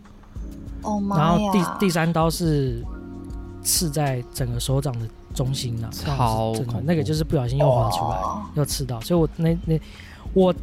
[0.85, 1.59] 哦妈然后第！
[1.79, 2.83] 第三刀是
[3.61, 8.17] 刺在整个手掌的中心啊，超真的那个就是不小心又滑出来。
[8.17, 9.77] 哦又刺到，所以我那那
[10.33, 10.53] 我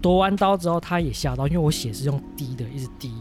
[0.00, 3.12] 夺完刀之后，他也吓到，因为我血是用滴的，一直滴，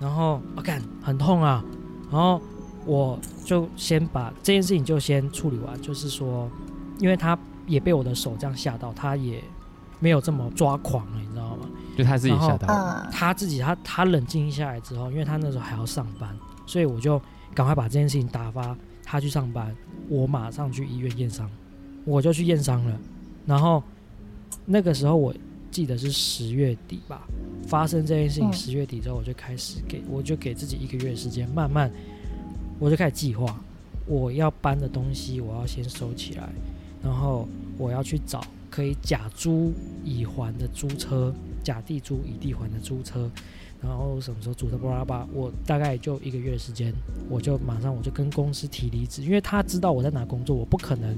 [0.00, 1.62] 然后我看、很痛啊，
[2.10, 2.40] 然后
[2.86, 6.48] 我就先把这件事情就先处理完，就是说，
[6.98, 9.42] 因为他也被我的手这样吓到，他也
[10.00, 11.66] 没有这么抓狂了，你知道吗？
[11.98, 16.32] 就他自己吓到，嗯，他自己他他冷静下来之后，因为他那时候还要上班，
[16.64, 17.20] 所以我就
[17.52, 19.74] 赶快把这件事情打发他去上班，
[20.08, 21.50] 我马上去医院验伤，
[22.04, 23.00] 我就去验伤了。
[23.44, 23.82] 然后
[24.64, 25.34] 那个时候我
[25.72, 27.22] 记得是十月底吧，
[27.66, 31.90] 发生这件事情，嗯十月底之后我就开始给我就给自己一个月时间，慢慢
[32.78, 33.58] 我就开始计划
[34.06, 36.48] 我要搬的东西，我要先收起来，
[37.02, 39.72] 然后我要去找可以假租
[40.04, 41.34] 乙还的租车，
[41.68, 43.30] 甲地租乙地还的租车。
[43.80, 46.92] 然后什么时候租的巴拉巴拉，我大概就一个月的时间，
[47.30, 51.16] 我就马上我就跟公司提离职，因为他知道我在哪工作，我不可能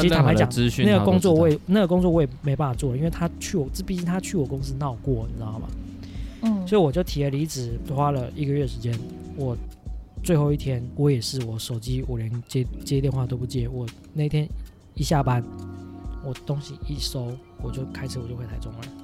[0.00, 5.68] 其实坦白讲那个工作我也那个工作我也没办法做，因为他去我这毕竟他去我公司闹过，你知道吗？
[6.42, 8.92] 嗯，所以我就提了离职，花了一个月时间。
[9.36, 9.56] 我
[10.24, 14.48] 最后一天，我也是我手机我连接接电话都不接，我那天
[14.94, 15.40] 一下班，
[16.24, 17.30] 我东西一收，
[17.62, 19.01] 我就开车我就回台中了。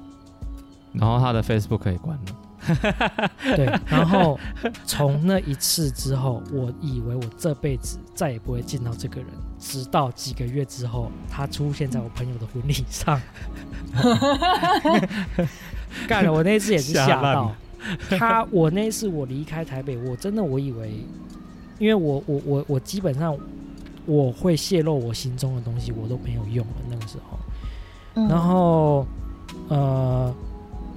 [0.93, 2.23] 然后他的 Facebook 可以关了。
[3.55, 4.37] 对，然后
[4.85, 13.19] 从那一次之后，我以为我这辈子再也不会见到这个人，直到几个月之后，他出现在我朋友的婚礼上。
[16.07, 17.55] 干了，我那一次也是吓到
[18.09, 18.45] 他。
[18.51, 21.05] 我那一次我离开台北，我真的我以为，
[21.79, 23.35] 因为我我我我基本上
[24.05, 27.39] 我会泄露我心中的东西，我都没有用了那个时候。
[28.15, 29.07] 嗯然后
[29.69, 30.33] 呃，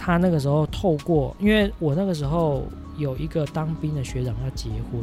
[0.05, 2.65] 他那个时候透过，因为我那个时候
[2.99, 5.01] 有一个当兵的学长要结婚，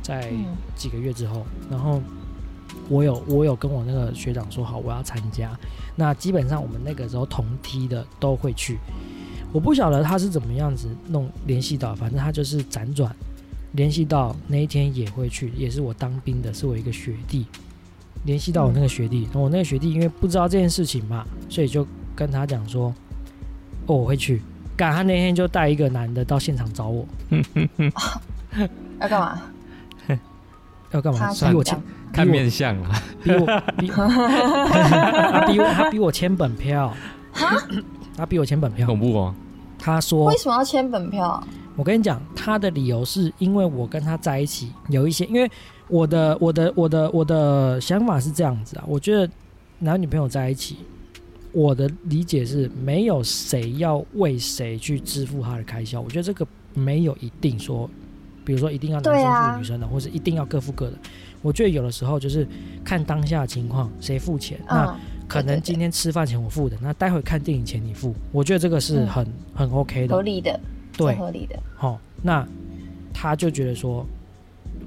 [0.00, 0.32] 在
[0.76, 2.00] 几个月之后，然后
[2.88, 5.50] 我有我有跟我那个学长说好我要参加，
[5.96, 8.78] 那基本上我们那个时候同梯的都会去，
[9.52, 13.12] 我不晓得他是怎么样子弄联系到，反正他就是辗转
[13.72, 17.46] 联系到那一天也会去，也是我当兵的，是我一个学弟。
[18.24, 22.94] 联系到我那个学弟，我那个学弟因为不知道这件事情嘛，所以就跟他讲说，
[23.86, 24.42] 哦我会去。
[24.76, 27.06] 赶他那天就带一个男的到现场找我，
[28.98, 29.42] 要干嘛？
[30.92, 31.18] 要干嘛？
[31.34, 31.78] 他逼我签，
[32.12, 36.94] 看面相啊，逼我逼， 他逼我他逼我签本票，
[38.16, 38.86] 他逼我签本票。
[38.86, 39.34] 恐怖哦。
[39.78, 41.42] 他说为什么要签本票？
[41.76, 45.50] 我跟你讲，他的理由是因为我跟他在一起有一些，因为
[45.88, 49.30] 我的我的我的我的想法是这样子啊，我觉得
[49.78, 50.78] 男女朋友在一起，
[51.52, 57.90] 我的理解是没有谁要为谁去支付他的开销，我觉得这个没有一定说，
[58.44, 60.96] 比如说一定要男生付女生的，或者一定要各付各的。
[61.42, 62.46] 我觉得有的时候就是
[62.84, 70.22] 看当下的情况，谁付钱，那嗯，可能今天吃饭钱我付的，那待会看电影钱你付，我觉得这个是嗯很、很 OK 的合。
[70.22, 70.60] 理的，
[70.96, 71.58] 对，合理的。
[71.74, 72.46] 好、那
[73.12, 74.06] 他就觉得说，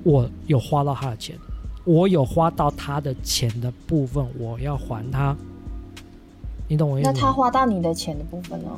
[0.04, 1.36] 我有花到他的钱，
[1.84, 5.36] 我有花到他的钱的部分，我要还他。
[6.68, 7.14] 你懂我意思吗？
[7.14, 8.70] 那他花到你的钱的部分呢？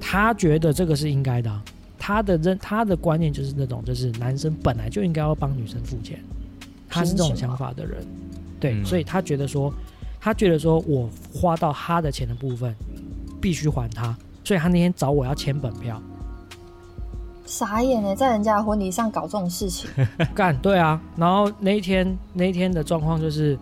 [0.00, 1.62] 他觉得这个是应该的啊、
[1.98, 6.18] 他的认他的观念就是那种，就是男生本来就应该要帮女生付钱，
[6.88, 8.06] 他是这种想法的人，
[8.60, 8.84] 对，嗯。
[8.84, 9.72] 所以他觉得说，
[10.20, 12.74] 他觉得说我花到他的钱的部分
[13.40, 16.00] 必须还他，所以他那天找我要签本票，
[17.44, 19.90] 傻眼呢，在人家的婚礼上搞这种事情，
[20.34, 23.58] 干对啊，然后那一天那一天的状况就是，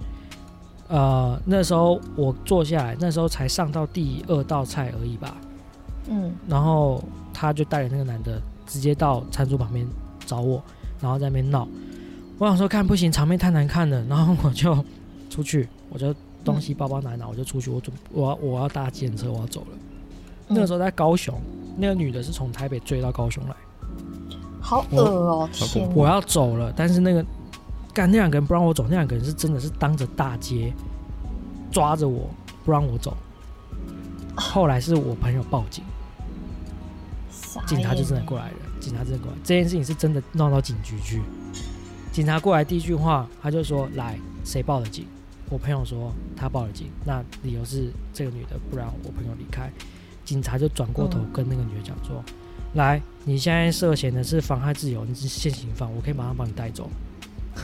[0.88, 5.36] 呃，那时候我坐下来，那时候才上到第二道菜而已吧，
[6.08, 7.02] 嗯，然后
[7.34, 9.86] 他就带着那个男的直接到餐桌旁边
[10.24, 10.62] 找我，
[11.00, 11.66] 然后在那边闹。
[12.38, 14.76] 我想说看不行，场面太难看了，然后我就
[15.30, 19.66] 出去，我就东西包包拿拿，我就出去，我准我要我要搭计程车，我要走了。
[20.48, 21.34] 那个时候候在高雄，
[21.76, 23.56] 那个女的是从台北追到高雄来，
[24.60, 27.24] 好恶哦，天，我要走了，但是那个
[27.96, 30.70] 干那两个人不让我走，那两个人是真的是当着大街
[31.72, 32.28] 抓着我
[32.62, 33.16] 不让我走。
[34.34, 35.82] 后来是我朋友报警，
[37.66, 41.22] 警察就真的过来，来了，警察真的过来，这件事情是真的闹到警局去。
[42.12, 45.06] 警察过来第一句话，他就说：“来，谁报的警？”
[45.48, 49.72] 我朋友说他报了警，那理由是这个女的不让我朋友离开。
[50.22, 52.22] 警察就转过头嗯跟那个女的讲说
[52.74, 56.90] ：“来，你现在涉嫌的是妨害自由，你是现行犯，我可以马上帮你带走。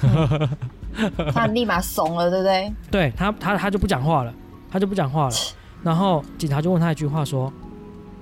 [1.32, 2.72] 他立马怂了，对不对？
[2.90, 4.34] 对他，他他就不讲话了，
[4.70, 5.34] 他就不讲话了。
[5.82, 7.52] 然后警察就问他一句话说：“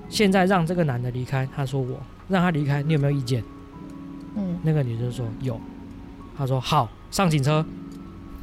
[0.09, 3.43] 现在让这个男的离开。”他说：“我让他离开，你有没有意见？”
[4.37, 5.61] 嗯，那个女生说有，
[6.39, 7.65] 他说好，上警车，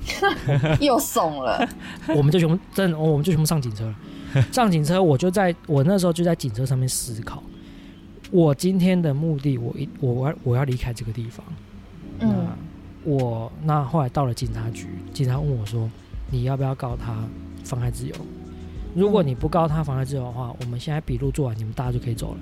[0.81, 1.67] 又怂了，
[2.15, 3.95] 我们就全部真的，我们就全部上警车了。
[4.51, 7.41] 上警车，我就在我那时候就在警车上面思考，
[8.29, 11.43] 我今天的目的，我一我要我要离开这个地方。
[13.07, 15.89] 我那后来到了警察局，警察问我说，
[16.29, 17.15] 你要不要告他
[17.63, 18.13] 妨害自由？
[18.93, 22.37] 如果你不告他妨害自由的话，我们现在笔录做完，你们大家就可以走了。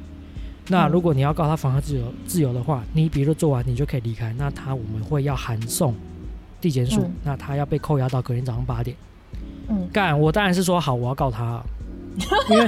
[0.68, 4.34] 那嗯如果你要告他妨害自由自由的话，你笔录做完，你就可以离开。
[4.40, 5.94] 那他我们会要函送
[6.60, 8.98] 地检署，嗯那他要被扣押到隔天早上八点。
[9.70, 11.66] 嗯，干，我当然是说好，我要告他啊，
[12.50, 12.68] 因为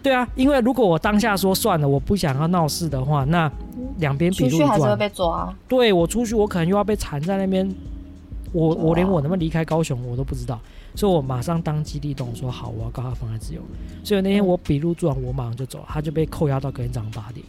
[0.00, 3.50] 对啊，因为如果我当下说算了，我不想要闹事的话，那
[3.98, 5.54] 两边笔录一出去还是会，被抓。
[5.68, 7.68] 对我出去，我可能又要被缠在那边，
[8.52, 10.58] 我我连我能不能离开高雄我都不知道，
[10.94, 13.60] 所以我马上当机立断说好，我要告他妨碍自由。
[14.04, 17.44] 所以那天我笔录做完，我马上就走，他就被扣押到隔天早上八点。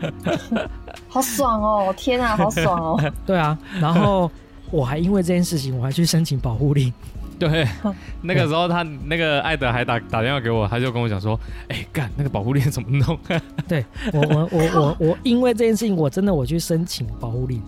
[1.08, 1.92] 好爽哦！
[1.96, 3.12] 天啊，好爽哦！
[3.26, 4.30] 对啊，然后
[4.70, 6.92] 我还因为这件事情，我还去申请保护令。
[7.38, 7.66] 对，
[8.22, 13.18] 那个时候他那个艾德还打打电话给我，他就跟我讲说，哎，干那个保护链怎么弄？
[13.68, 17.62] 对我我我我我因为这件事情，我真的我去申请保护令。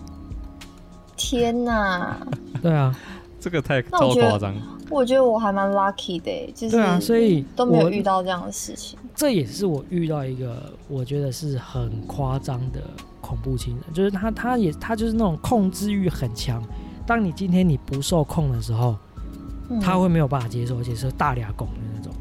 [1.15, 2.17] 天哪，
[2.61, 2.93] 对啊，
[3.39, 4.55] 这个太超夸张。
[4.89, 8.99] 我觉得我还蛮 lucky 的耶，就是对啊，所以都没有遇到这样的事情。
[9.15, 12.81] 这也是我遇到一个我觉得是很夸张的
[13.21, 16.61] 恐怖情人，就是他他也他就是那种控制欲很强。
[17.05, 18.97] 当你今天你不受控的时候，
[19.71, 22.13] 嗯他会没有办法接受，而且是大俩拱的那种。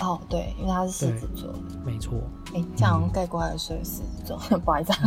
[0.00, 1.54] 哦，对，因为他是狮子座。
[1.86, 2.18] 没错，
[2.54, 4.98] 哎、这样盖过来的说狮子座，不好意思啊。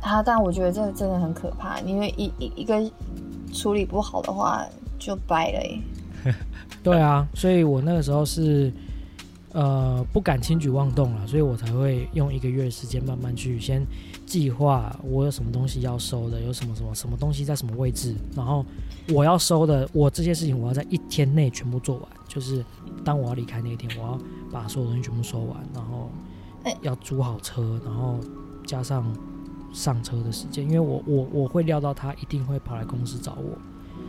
[0.00, 2.80] 啊，但我觉得这个真的很可怕，因为一一一个
[3.52, 4.64] 处理不好的话
[4.98, 5.82] 就掰了耶。
[6.82, 8.72] 对啊，所以我那个时候是
[9.52, 13.84] 呃不敢轻举妄动了，所以我才会用一个月的时间慢慢去先
[14.24, 18.64] 计划我有什么东西要收的，有什么什么什么东西在什么位置，然后
[19.08, 22.64] 我要收的，我这些事情我要在一天内全部做完，就是
[23.04, 24.18] 当我要离开那一天，我要
[24.52, 26.10] 把所有东西全部收完，然后
[26.64, 28.18] 哎要租好车，然后
[28.64, 29.04] 加上
[29.72, 33.58] 上车的时间，因为我我我会料到他一定会跑来公司找我，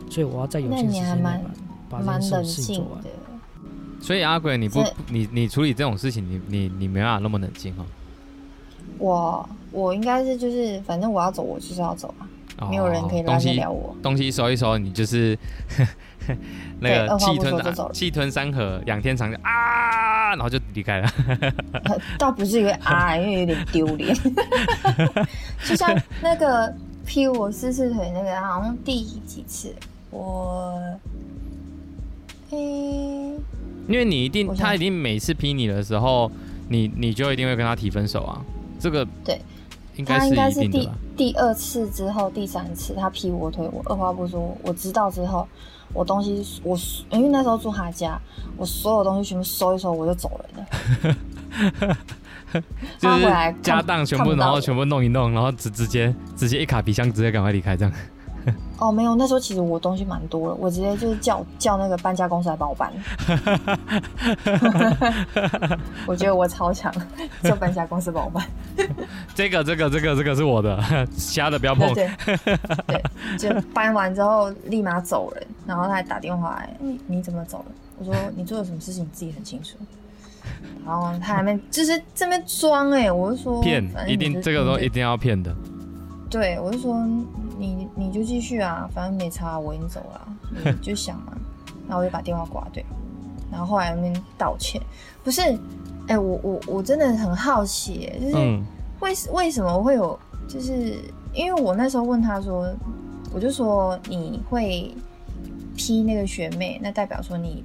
[0.10, 1.24] 所以我要在有那限时间内
[1.90, 3.10] 把把这件事情做完的。。
[4.02, 7.86] 所以阿鬼，你不你你处理这种事情，你你你没办法那么冷静哦。
[8.98, 12.28] 我我应该是就是，反正我要走，我就是要走啊，
[12.60, 13.96] 哦没有人可以拉得了我。
[14.02, 15.38] 东西收一收，你就是
[16.82, 21.10] 那个气吞气吞山河，仰天长啸啊，然后就离开了。
[22.18, 24.16] 倒不是因为啊， 因为有点丢脸。
[25.64, 26.74] 就像那个
[27.06, 29.74] 劈我四次腿那个，好像第几次？
[30.10, 30.82] 我，
[32.52, 33.34] 诶、
[33.88, 36.32] 因为你一定他一定每次批你的时候，
[36.70, 38.42] 你你就一定会跟他提分手啊，
[38.80, 39.42] 这个对，
[39.96, 40.20] 应该
[40.50, 40.92] 是第一定的？
[41.18, 45.48] 第二次之后，第三次他劈我腿，我二话不说，我知道之后，
[45.94, 46.78] 我东西我
[47.10, 48.20] 因为那时候住他家，
[48.58, 51.98] 我所有东西全部收一收，我就走人了。
[52.52, 52.66] 就是
[53.00, 57.94] 他回来家当全部，然后全部弄一弄，然后直直接直接一卡皮箱，直接赶快离开这样。
[58.80, 62.92] 哦，没有，那时候其实我东西蛮多了，我直接就是叫叫那个搬家公司来帮我搬。
[66.08, 66.92] 我觉得我超强，
[67.44, 68.46] 叫搬家公司帮我搬。
[69.36, 71.94] 这个这个这个这个是我的，瞎的不要碰。
[71.94, 72.10] 对
[72.88, 73.04] 对，
[73.38, 77.66] 就搬完之后立马走人，然后他还打电话来，你你怎么走了？
[78.00, 79.78] 我说你做了什么事情你自己很清楚。
[80.84, 85.56] 然后他还没就是这边装哎、我就说骗一定这个都一定要骗的。
[86.32, 86.96] 对，我就说
[87.68, 90.28] 你你就继续啊，反正没差，我已经走了啊，
[90.66, 91.38] 你 就想嘛。
[91.88, 92.82] 然后我就把电话挂掉，
[93.52, 94.82] 然后后来那边道歉，
[95.24, 95.42] 不是，
[96.08, 98.64] 哎、我我我真的很好奇耶，就是嗯
[99.02, 100.96] 为为什么会有，就是
[101.34, 102.74] 因为我那时候问他说，
[103.34, 104.94] 我就说你会
[105.76, 107.64] 批那个学妹，那代表说你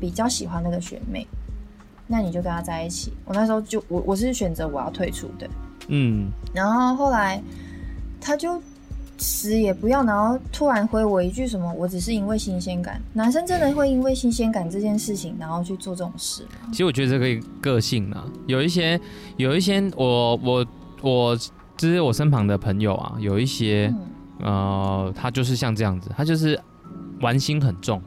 [0.00, 1.24] 比较喜欢那个学妹，
[2.08, 3.12] 那你就跟她在一起。
[3.24, 5.48] 我那时候就我我是选择我要退出的，
[5.86, 7.40] 嗯，然后后来
[8.20, 8.60] 他就
[9.18, 13.00] 死也不要，然后突然回我一句什么，我只是因为新鲜感。
[13.12, 16.68] 男生真的会因为新鲜感这件事情，然后去做这种事吗？
[16.70, 18.98] 其实我觉得这个个性啊，有一些
[19.36, 20.66] 有一些我我
[21.02, 21.36] 我
[21.76, 23.92] 就是我身旁的朋友啊，有一些
[24.40, 26.58] 嗯呃，他就是像这样子，他就是
[27.20, 28.00] 玩心很重，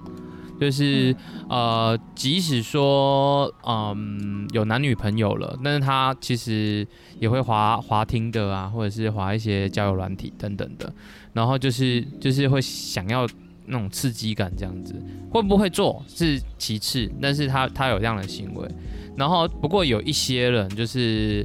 [0.61, 1.15] 就是
[1.49, 6.87] 呃，即使说嗯有男女朋友了，但是他其实
[7.19, 10.93] 也会滑滑听的啊，或者是滑一些交友软体等等的，
[11.33, 13.27] 然后就是就是会想要
[13.65, 14.93] 那种刺激感这样子，
[15.31, 18.69] 会不会做是其次，但是他他有这样的行为，
[19.17, 21.43] 然后不过有一些人就是。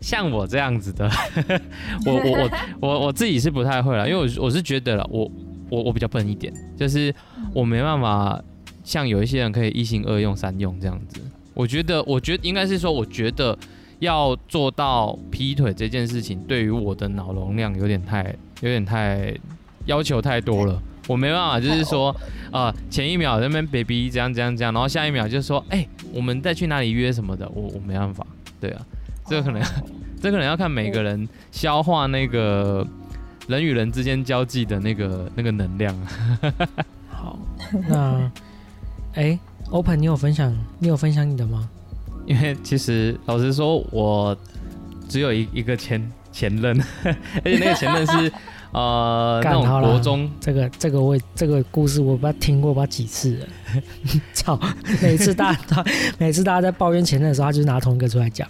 [0.00, 1.10] 像我这样子的，
[2.06, 5.28] 我我我我我自己是不太会了，因为我是我是觉得了，我
[5.70, 7.12] 我我比较笨一点，就是
[7.52, 8.40] 我没办法
[8.88, 11.20] 像有一些人可以一心二用三用这样子。
[11.52, 13.56] 我觉得，我觉得应该是说，我觉得
[13.98, 19.36] 要做到劈腿这件事情，对于我的脑容量有点太有点太
[19.84, 20.80] 要求太多了。
[21.06, 22.14] 我没办法，就是说，
[22.50, 28.26] 呃，前一秒在那边 baby 这样这样这样，然后下一秒就说，哎、我们再去哪里约什么的，我我没办法，
[28.58, 28.80] 对啊，
[29.26, 29.66] 这个可能哦
[30.20, 32.86] 这可能要看每个人消化那个
[33.48, 35.94] 人与人之间交际的那个那个能量。
[37.10, 37.38] 好，
[37.88, 38.30] 那
[39.18, 39.36] 哎、
[39.70, 41.68] Open，你有分享你有分享你的吗？
[42.24, 44.36] 因为其实老实说，我
[45.08, 46.00] 只有一一个前
[46.30, 48.32] 前任， 而且那个前任是
[48.70, 53.46] 呃那种干好了国中，这个这个我也这个故事我不知道听过不知道几次了，
[54.32, 54.56] 操！
[55.02, 55.84] 每次大家
[56.16, 58.48] 每次大家在抱怨前任的时候，他就是拿同一个出来讲。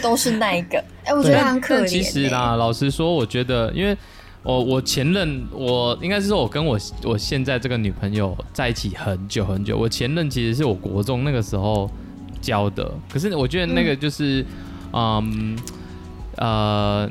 [0.00, 0.82] 都是那一个。
[1.04, 3.94] 哎、我觉得他很可怜、但其实啦，老实说，我觉得，因为
[4.42, 9.76] 我我前任，我应该是说，我跟我我现在这个女朋友在一起很久很久。
[9.76, 11.90] 我前任其实是我国中那个时候
[12.40, 14.44] 交的，可是我觉得那个就是，
[14.92, 15.58] 嗯
[16.36, 17.10] 呃，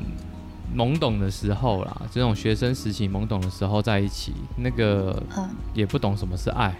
[0.74, 6.74] 懵懂的时候啦，这种学生时期懵懂的时候在一起，那个嗯，也不懂什么是爱，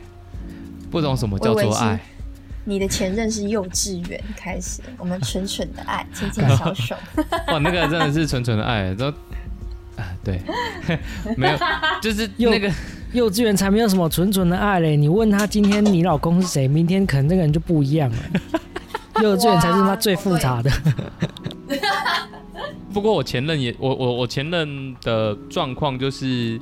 [0.90, 2.00] 不懂什么叫做爱。
[2.64, 6.94] 你的前任是幼稚园开始，我们纯纯的爱，牵牵小手。
[7.48, 9.10] 哇，那个真的是纯纯的爱，都
[9.98, 10.40] 啊，对，
[11.36, 11.58] 没有，
[12.00, 12.72] 就是又那个。
[13.14, 18.16] 幼稚园才没有什么纯纯的爱嘞，你问他今天你老公是谁，明天可能这个人就不一样了。
[19.22, 20.70] 幼稚园才是他最复杂的。
[22.92, 26.60] 不过我前任也，我我我前任的状况就是，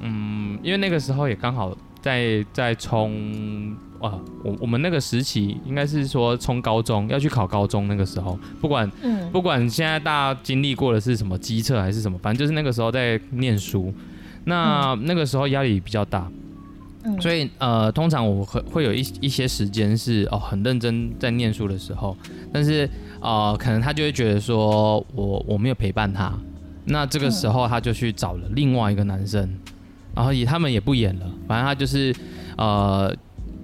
[0.00, 13.94] 嗯，因为那个时候也刚好在在冲啊，我我们那个时期应该是说冲高中要去考高中那个时候，不管嗯，不管现在大家经历过的是什么机测还是什么，反正就是那个时候在念书，
[14.44, 16.30] 那、那个时候压力比较大，
[17.04, 17.20] 嗯。
[17.20, 22.16] 所以呃，通常我会会有一一些时间是哦很认真在念书的时候，
[22.52, 22.88] 但是
[23.20, 26.32] 呃，可能他就会觉得说我我没有陪伴他，
[26.86, 29.48] 那这个时候他就去找了另外一个男生，
[30.14, 32.12] 然后也他们也不演了，反正他就是
[32.56, 33.14] 呃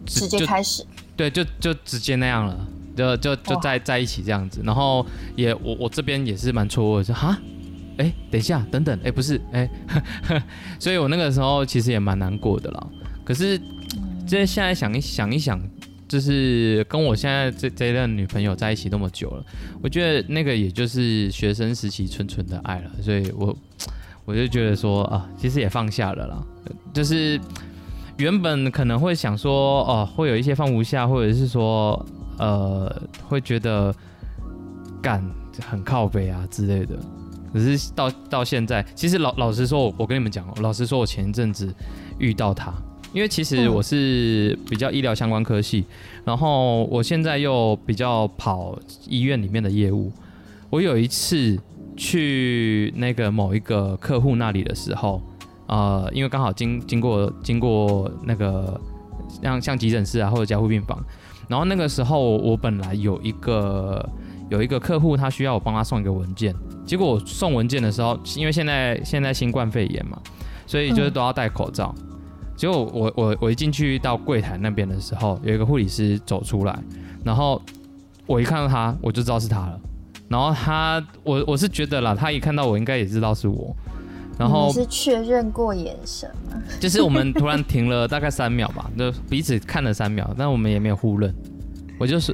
[0.09, 0.85] 直接开始。
[1.17, 5.05] 对，就就直接那样了，就就就在在一起这样子，然后
[5.37, 7.39] 也我我这边也是蛮错愕的，说哈，
[7.97, 9.69] 哎，等一下，等等，哎，不是，哎，
[10.79, 12.87] 所以我那个时候其实也蛮难过的啦。
[13.25, 13.61] 可是，
[14.27, 15.61] 这现在想一想一想，
[16.07, 19.45] 就是跟我现在这这一任女朋友在一起那么久了，
[19.83, 23.57] 我觉得那个也就是学生时期纯纯的爱了，所以我
[24.25, 26.47] 我就觉得说啊，其实也放下了啦，
[26.95, 27.41] 就是
[28.19, 32.05] 原本可能会想说哦，会有一些放不下，或者是说
[32.37, 33.95] 呃，会觉得
[35.01, 35.25] 干
[35.65, 36.99] 很靠背啊之类的。
[37.53, 41.73] 可是到到现在，其实老老实说，我跟你们讲，老实说，我前一阵子
[42.19, 42.75] 遇到他，
[43.13, 45.85] 因为其实我是比较医疗相关科系，
[46.25, 50.13] 然后我现在又比较跑医院里面的业务。
[50.71, 51.59] 我有一次
[51.97, 55.23] 去那个某一个客户那里的时候，
[55.69, 58.81] 呃，因为刚好经经过经过那个
[59.43, 60.99] 像像急诊室啊或者加护病房，
[61.47, 64.07] 然后那个时候我本来有一个
[64.51, 66.55] 有一个客户，他需要我帮他送一个文件，
[66.87, 70.19] 结果我送文件的时候，因为现在现在新冠肺炎嘛，
[70.67, 71.95] 所以就是都要戴口罩。
[72.57, 76.77] 结果我我我一进去到柜台那边的时候，有一个护理师走出来，
[77.25, 77.63] 然后
[78.27, 79.79] 我一看到他，我就知道是他了。
[80.29, 83.75] 然后他，我我是觉得啦，他一看到我应该也知道是我。
[84.39, 86.63] 然后你是确认过眼神吗？
[86.79, 91.35] 就是我们突然停了大概三秒吧，就彼此看了三秒，但我们也没有互认。
[91.99, 92.33] 我就是，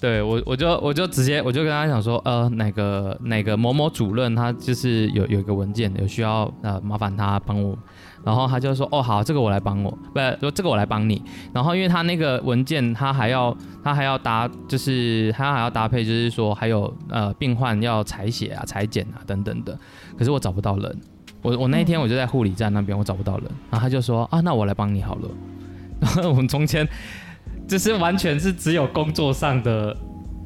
[0.00, 7.78] 对我我就我就直接我就跟他讲说，呃，哪个哪个某某主任他就是有有一个文件有需要呃麻烦他帮我，
[8.24, 11.22] 然后他就说哦好，这个我来帮我，不说这个我来帮你。
[11.52, 19.78] 然后因为他那个文件他还要他还要搭就是他还要搭配就是说还有呃病患要采血啊裁剪啊等等的，
[20.18, 21.00] 可是我找不到人。
[21.42, 25.28] 我我那一天我就在护理站那边，我找不到人，然后他就说啊，那我来帮你好了。
[26.00, 26.86] 然后我们中间
[27.66, 29.96] 就是完全是只有工作上的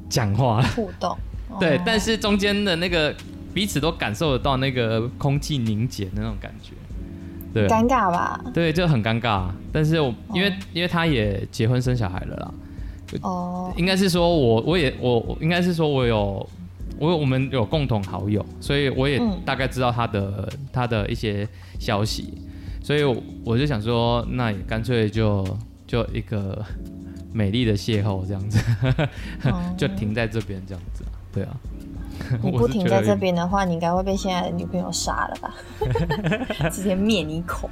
[0.09, 1.17] 讲话，互动。
[1.61, 3.15] 对哦，但是中间的那个
[3.53, 6.73] 彼此都感受得到那个空气凝结的那种感觉，
[7.53, 8.41] 对尴尬吧？
[8.55, 9.49] 对，就很尴尬。
[9.71, 12.55] 但是我因为、哦因为他也结婚生小孩了啦，
[13.21, 16.49] 哦，应该是说我我也我我应该是说我有
[16.99, 22.35] 我有我们有共同好友，所以我也嗯大概知道他的、他的一些消息，
[22.83, 25.45] 所以我我就想说，那也干脆就
[25.87, 26.65] 就一个
[27.33, 28.59] 美丽的邂逅这样子，
[29.45, 31.57] 哦 就停在这边这样子啊，对啊。
[32.43, 35.55] 你我不停在这边的话，你应该会被现在的女朋友杀了吧？
[36.71, 37.69] 直接灭你口。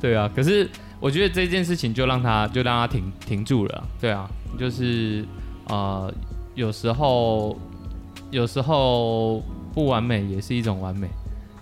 [0.00, 0.68] 对啊，可是
[0.98, 4.28] 我觉得这件事情就让他就让他停停住了啊，对啊，
[4.58, 5.24] 就是
[5.68, 6.12] 呃，
[6.56, 7.56] 有时候
[8.30, 9.40] 有时候
[9.72, 11.06] 不完美也是一种完美，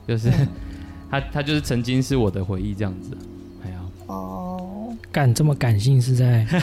[0.09, 0.31] 就是
[1.11, 3.11] 他他就是曾经是我的回忆这样子，
[3.65, 3.77] 哎呀，
[4.07, 6.47] 哦，干这么感性是在？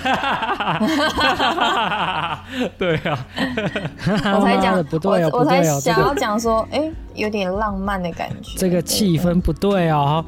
[2.78, 3.28] 对啊，
[4.40, 8.58] 我才讲的不对哦，我我才想要讲说，哎、有点浪漫的感觉。
[8.58, 10.24] 这个气氛不对哦。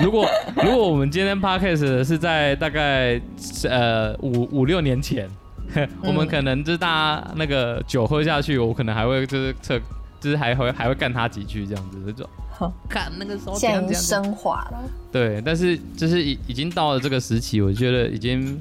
[0.00, 0.26] 如果
[0.56, 3.20] 如果我们今天 podcast 是在大概
[3.68, 5.28] 呃五五六年前，
[6.02, 9.78] 我们可能就是大家那个酒喝下去，我可能还会就是测，
[10.20, 14.24] 就是还会还会干他几句这样子，这种好看那个时候现在已经这样。
[14.24, 14.82] 升华了。
[15.10, 18.60] 对，但是就是已已经到了这个时期，我觉得已经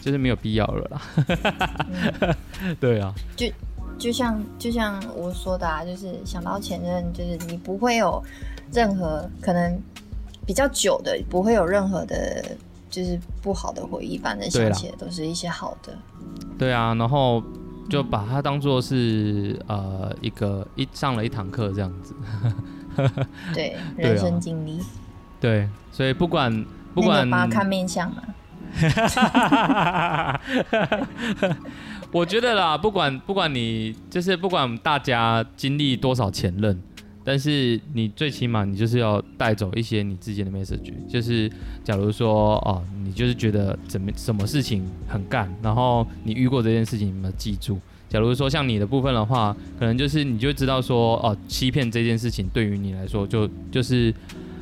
[0.00, 2.36] 就是没有必要了啦。
[2.80, 3.46] 对啊，就
[3.98, 8.22] 就像就像我说的啊，就是想到前任，就是你不会有
[8.72, 9.78] 任何可能
[10.46, 12.44] 比较久的，不会有任何的，
[12.90, 15.96] 就是不好的回忆，反正想起来都是一些好的。
[16.58, 17.42] 对啊，然后
[17.88, 22.14] 就把它当做是呃一个一上了一堂课这样子。
[23.54, 24.80] 对，人生经历。
[25.40, 28.22] 对，所以不管不管看面相嘛？
[32.12, 36.82] 我觉得啦，不管不管你就是不管大家经历多少前任，
[37.24, 41.50] 但是你最起码你就是要带走一些你自己的 message，就是
[41.84, 47.78] 假如说哦，你就是觉得怎么什么事情很干，然后你遇过这件事情，你们记住。
[48.08, 54.12] 假如说像你的部分的话，可能就是你就知道说哦，欺骗这件事情对于你来说就就是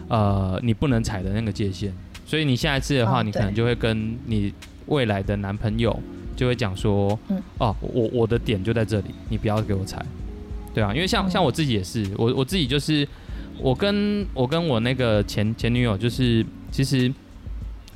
[0.08, 1.90] 呃你不能踩的那个界限，
[2.26, 4.52] 所以你下一次的话，哦你可能就会跟你
[4.86, 5.98] 未来的男朋友
[6.36, 7.40] 就会讲说，嗯。
[7.56, 10.04] 哦，我我的点就在这里，你不要给我踩，
[10.78, 13.06] 对啊，因为像嗯像我自己也是，我我自己就是
[13.58, 17.12] 我跟我跟我那个前前女友就是其实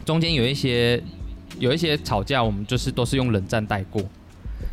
[0.04, 1.00] 中间有一些
[1.58, 4.02] 有一些吵架，我们就是都是用冷战带过，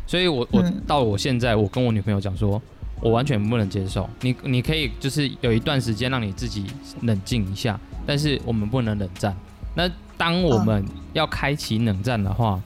[0.06, 2.60] 所以我我嗯到我现在，我跟我女朋友讲说。
[3.02, 6.66] 我完全不能接受，你你可以就是有一段时间让你自己
[7.00, 9.34] 冷静一下，但是我们不能冷战。
[9.74, 10.84] 那当我们
[11.14, 12.60] 要开启冷战的话，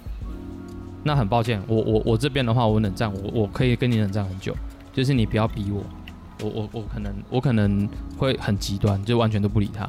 [1.05, 4.53] 那很抱歉，我我我这边的话，我冷战，我我可以跟你冷战很久，
[4.95, 5.82] 就是你不要逼我，
[6.42, 9.88] 我我我可能我可能会很极端，就完全都不理他，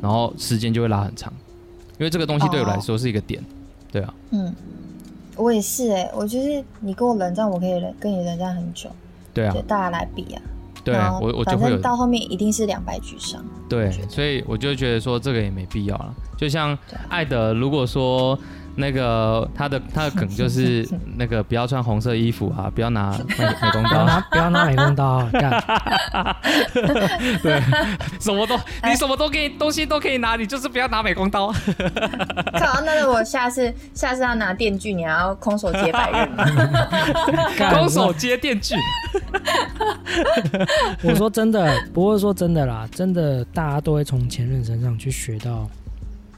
[0.00, 1.32] 然后时间就会拉很长，
[1.98, 3.42] 因为这个东西对我来说是一个点，
[3.90, 4.54] 对啊，嗯，
[5.36, 8.88] 我也是哎、我就是你跟我冷战，我可以冷跟你冷战很久，
[9.34, 10.42] 对啊就，大家来比啊。
[10.84, 13.44] 对我我就会反正到后面一定是两败俱伤。
[13.68, 16.14] 对所以我就觉得说这个也没必要了。
[16.38, 18.38] 就像对啊艾德，如果说
[18.78, 25.64] 那个他的他的梗就是 那个不要穿红色衣服啊，不要拿美美工刀， 不要拿不要拿美工刀啊， 干
[27.42, 27.60] 对，
[28.20, 28.54] 什么都
[28.84, 31.50] 你什么都可以东西都可以拿，你就是不要拿美工刀。
[32.52, 36.44] 靠，那我下次下次要拿电锯，你还要空手接白刃吗？
[37.72, 38.74] 空手接电锯，
[41.02, 45.66] 我说真的，不过说真的啦，真的大家都会从前任身上去学到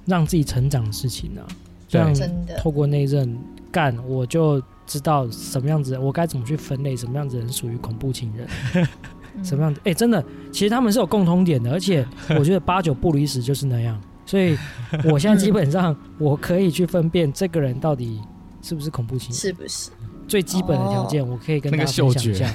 [0.07, 1.43] 让自己成长的事情啊。
[1.89, 3.39] 对像真的透过那一任
[3.73, 8.87] 干，我就知道什么样子，我该怎么去分类，什么样子人属于恐怖情人，
[9.43, 9.81] 什么样子。
[9.85, 12.07] 哎、真的，其实他们是有共通点的，而且
[12.39, 14.01] 我觉得八九不离十就是那样。
[14.27, 14.57] 所以
[15.11, 18.21] 我现在基本上我可以去分辨这个人到底
[18.61, 19.37] 是不是恐怖情人。
[19.37, 19.91] 是不是？
[20.27, 22.55] 最基本的条件，我可以跟大家分享一下。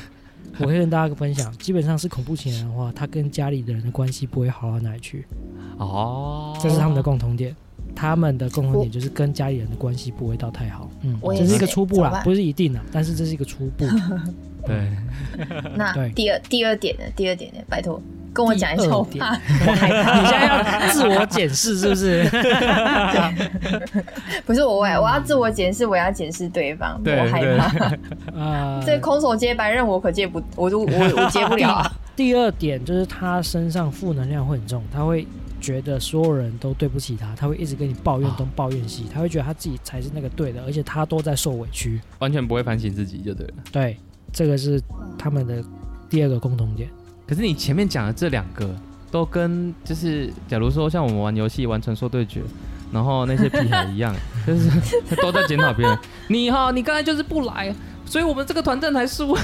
[0.60, 5.26] 我可以跟大家分享，基本上是恐怖情人的话，他跟家里的人的关系不会好到哪里去，
[5.80, 7.56] 哦，这是他们的共同点。
[7.96, 13.86] 他们的共同点就是跟家里人的关系不会到太好，嗯，我也这是一个初步啦，不是一定啦，但是这是一个初步。
[14.66, 14.90] 对，
[15.76, 17.04] 那第二第二点呢？
[17.18, 17.60] 第二点呢？
[17.68, 19.32] 拜托跟我讲一下，我怕
[19.68, 20.22] 我害怕。
[20.22, 22.24] 你现在要自我检视是不是？
[24.46, 28.40] 不是我，我我要自我检视，我要检视对方，对我害怕。
[28.40, 31.92] 啊，这空手接白刃我可接不，我都我我接不了啊。
[32.16, 35.28] 第二点就是他身上负能量会很重，他会
[35.64, 42.02] 觉得所有人都对不起他，他会一直跟你抱怨东抱怨西，他会觉得他自己才是那个对的，而且他都在受委屈。
[42.20, 43.54] 完全不会反省自己就对了。
[43.72, 43.98] 对，
[44.34, 44.82] 这个是
[45.18, 45.64] 他们的
[46.10, 46.90] 第二个共同点。
[47.26, 48.76] 可是你前面讲的这两个
[49.10, 52.42] 都跟就是，假如说像我们玩游戏玩传说对决，
[52.94, 54.16] 然后那些屁孩一样，
[54.46, 54.70] 就是
[55.22, 55.98] 都在检讨别人。
[56.28, 57.74] 你哈，你刚才就是不来，
[58.06, 59.36] 所以我们这个团战才输。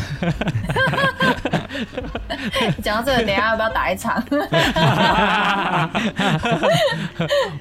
[2.83, 4.23] 讲到这个，等一下要不要打一场？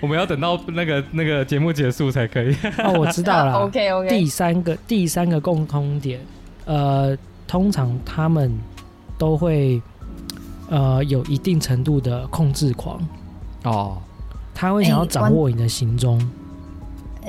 [0.00, 2.54] 我们要等到那个那个节目结束才可以。
[2.78, 3.52] 哦，我知道了。
[3.60, 6.20] OK OK，第三个第三个共通点，
[6.66, 7.16] 呃，
[7.46, 8.52] 通常他们
[9.16, 9.80] 都会
[10.68, 13.00] 呃有一定程度的控制狂，
[13.64, 13.98] 哦，
[14.60, 16.20] 他会想要哎掌握你的行踪，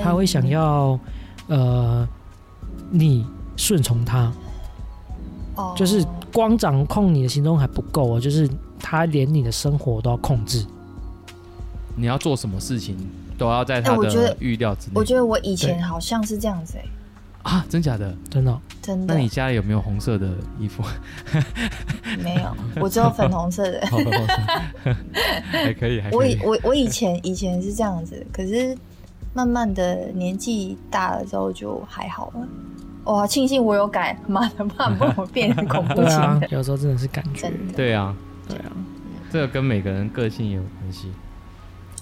[0.02, 1.00] 他会想要
[1.46, 2.08] 呃
[2.90, 3.24] 你
[3.56, 4.34] 顺从他，
[5.56, 5.76] 哦。
[5.78, 6.04] 就是
[6.34, 8.50] 光掌控你的行踪还不够哦，就是
[8.80, 10.66] 他连你的生活都要控制。
[11.96, 12.98] 你要做什么事情
[13.38, 14.94] 都要在他的预料之内。
[14.96, 16.86] 我觉得我以前好像是这样子哎、
[17.44, 18.16] 啊，真假的？
[18.30, 20.30] 真的哦、真的那你家里有没有红色的
[20.60, 20.84] 衣服？
[22.22, 23.80] 没有，我只有粉红色的。
[25.50, 26.18] 还可以，还可以。
[26.18, 28.78] 我以我我以前以前是这样子，可是
[29.34, 32.48] 慢慢的年纪大了之后就还好了。
[33.06, 38.16] 哇，庆幸我有改，妈的，不然不然我变成恐怖情人。，有时候真的是感觉，对啊，
[38.48, 38.72] 对啊。
[39.32, 41.12] 这个跟每个人个性也有关系。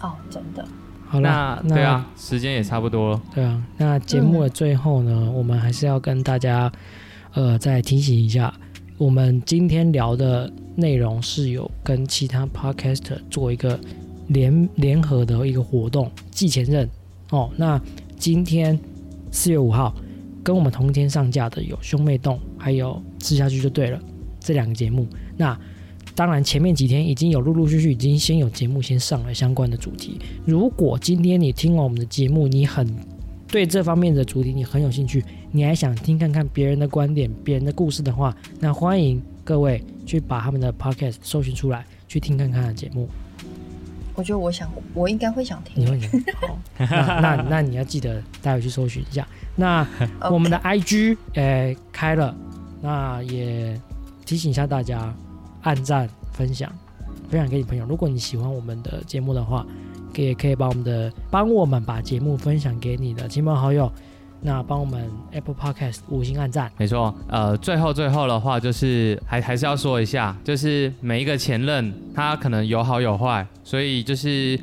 [0.01, 0.65] 哦，真的。
[1.07, 3.21] 好了那，对啊，时间也差不多了。
[3.33, 6.71] 对啊，那节目的最后呢，我们还是要跟大家，
[7.33, 8.53] 呃，再提醒一下，
[8.97, 13.79] 我们今天聊的内容是有跟其他 podcaster 做一个
[14.27, 16.89] 联联合的一个活动，季前任
[17.29, 17.49] 哦。
[17.55, 17.81] 那
[18.17, 18.77] 今天
[19.31, 19.95] 四月五号
[20.43, 23.99] 跟我们同一天上架的有兄妹洞，还有吃下去就对了
[24.39, 25.07] 这两个节目。
[25.37, 25.57] 那
[26.17, 30.19] 当然，前面几天已经有陆陆续续已经先有节目先上了相关的主题。
[30.47, 32.91] 如果今天你听完我们的节目，你很
[33.47, 43.07] 对这方面的主题你很有兴趣，你还想听看看别人的观点、别人的故事的话，那欢迎各位去把他们的 podcast 搜寻出来，去听看看的节目。
[44.15, 45.85] 我觉得我想，我应该会想听。
[45.85, 46.09] 你会想
[46.41, 49.27] 好，那那那你要记得待会去搜寻一下。
[49.55, 49.87] 那
[50.31, 52.35] 我们的 IG 呃开了，
[52.81, 53.79] 那也
[54.25, 55.15] 提醒一下大家，
[55.61, 56.71] 按赞、分享，
[57.29, 57.85] 分享给你朋友。
[57.85, 59.65] 如果你喜欢我们的节目的话，
[60.13, 63.91] 可也可以把我们的帮我们把节目分享给你的亲朋好友。
[64.39, 66.71] 那帮我们 Apple Podcast 五星按赞。
[66.77, 74.55] 没错，呃，最后最后的话就是还还是要说一下，就是每一个前任他可能有好有坏，所以就是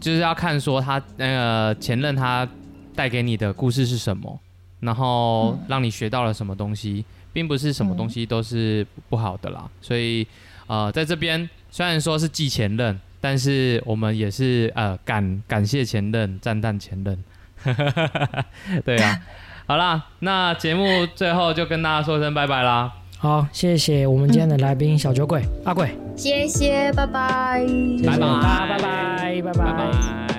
[0.00, 2.48] 就是要看说他那个前任他
[2.96, 4.40] 带给你的故事是什么，
[4.80, 7.04] 然后让你学到了什么东西，
[7.38, 9.70] 并不是什么东西都是不好的啦。
[9.80, 10.26] 所以
[10.66, 17.24] 呃，在这边虽然说是记前任，但是我们也是呃感感谢前任，赞叹前任。
[18.84, 19.22] 对啊，
[19.68, 22.92] 好啦，那节目最后就跟大家说声拜拜啦。
[23.18, 27.64] 好，谢谢我们今天的来宾小酒鬼阿贵，谢谢，拜拜。
[28.04, 30.37] 拜拜拜，拜拜拜。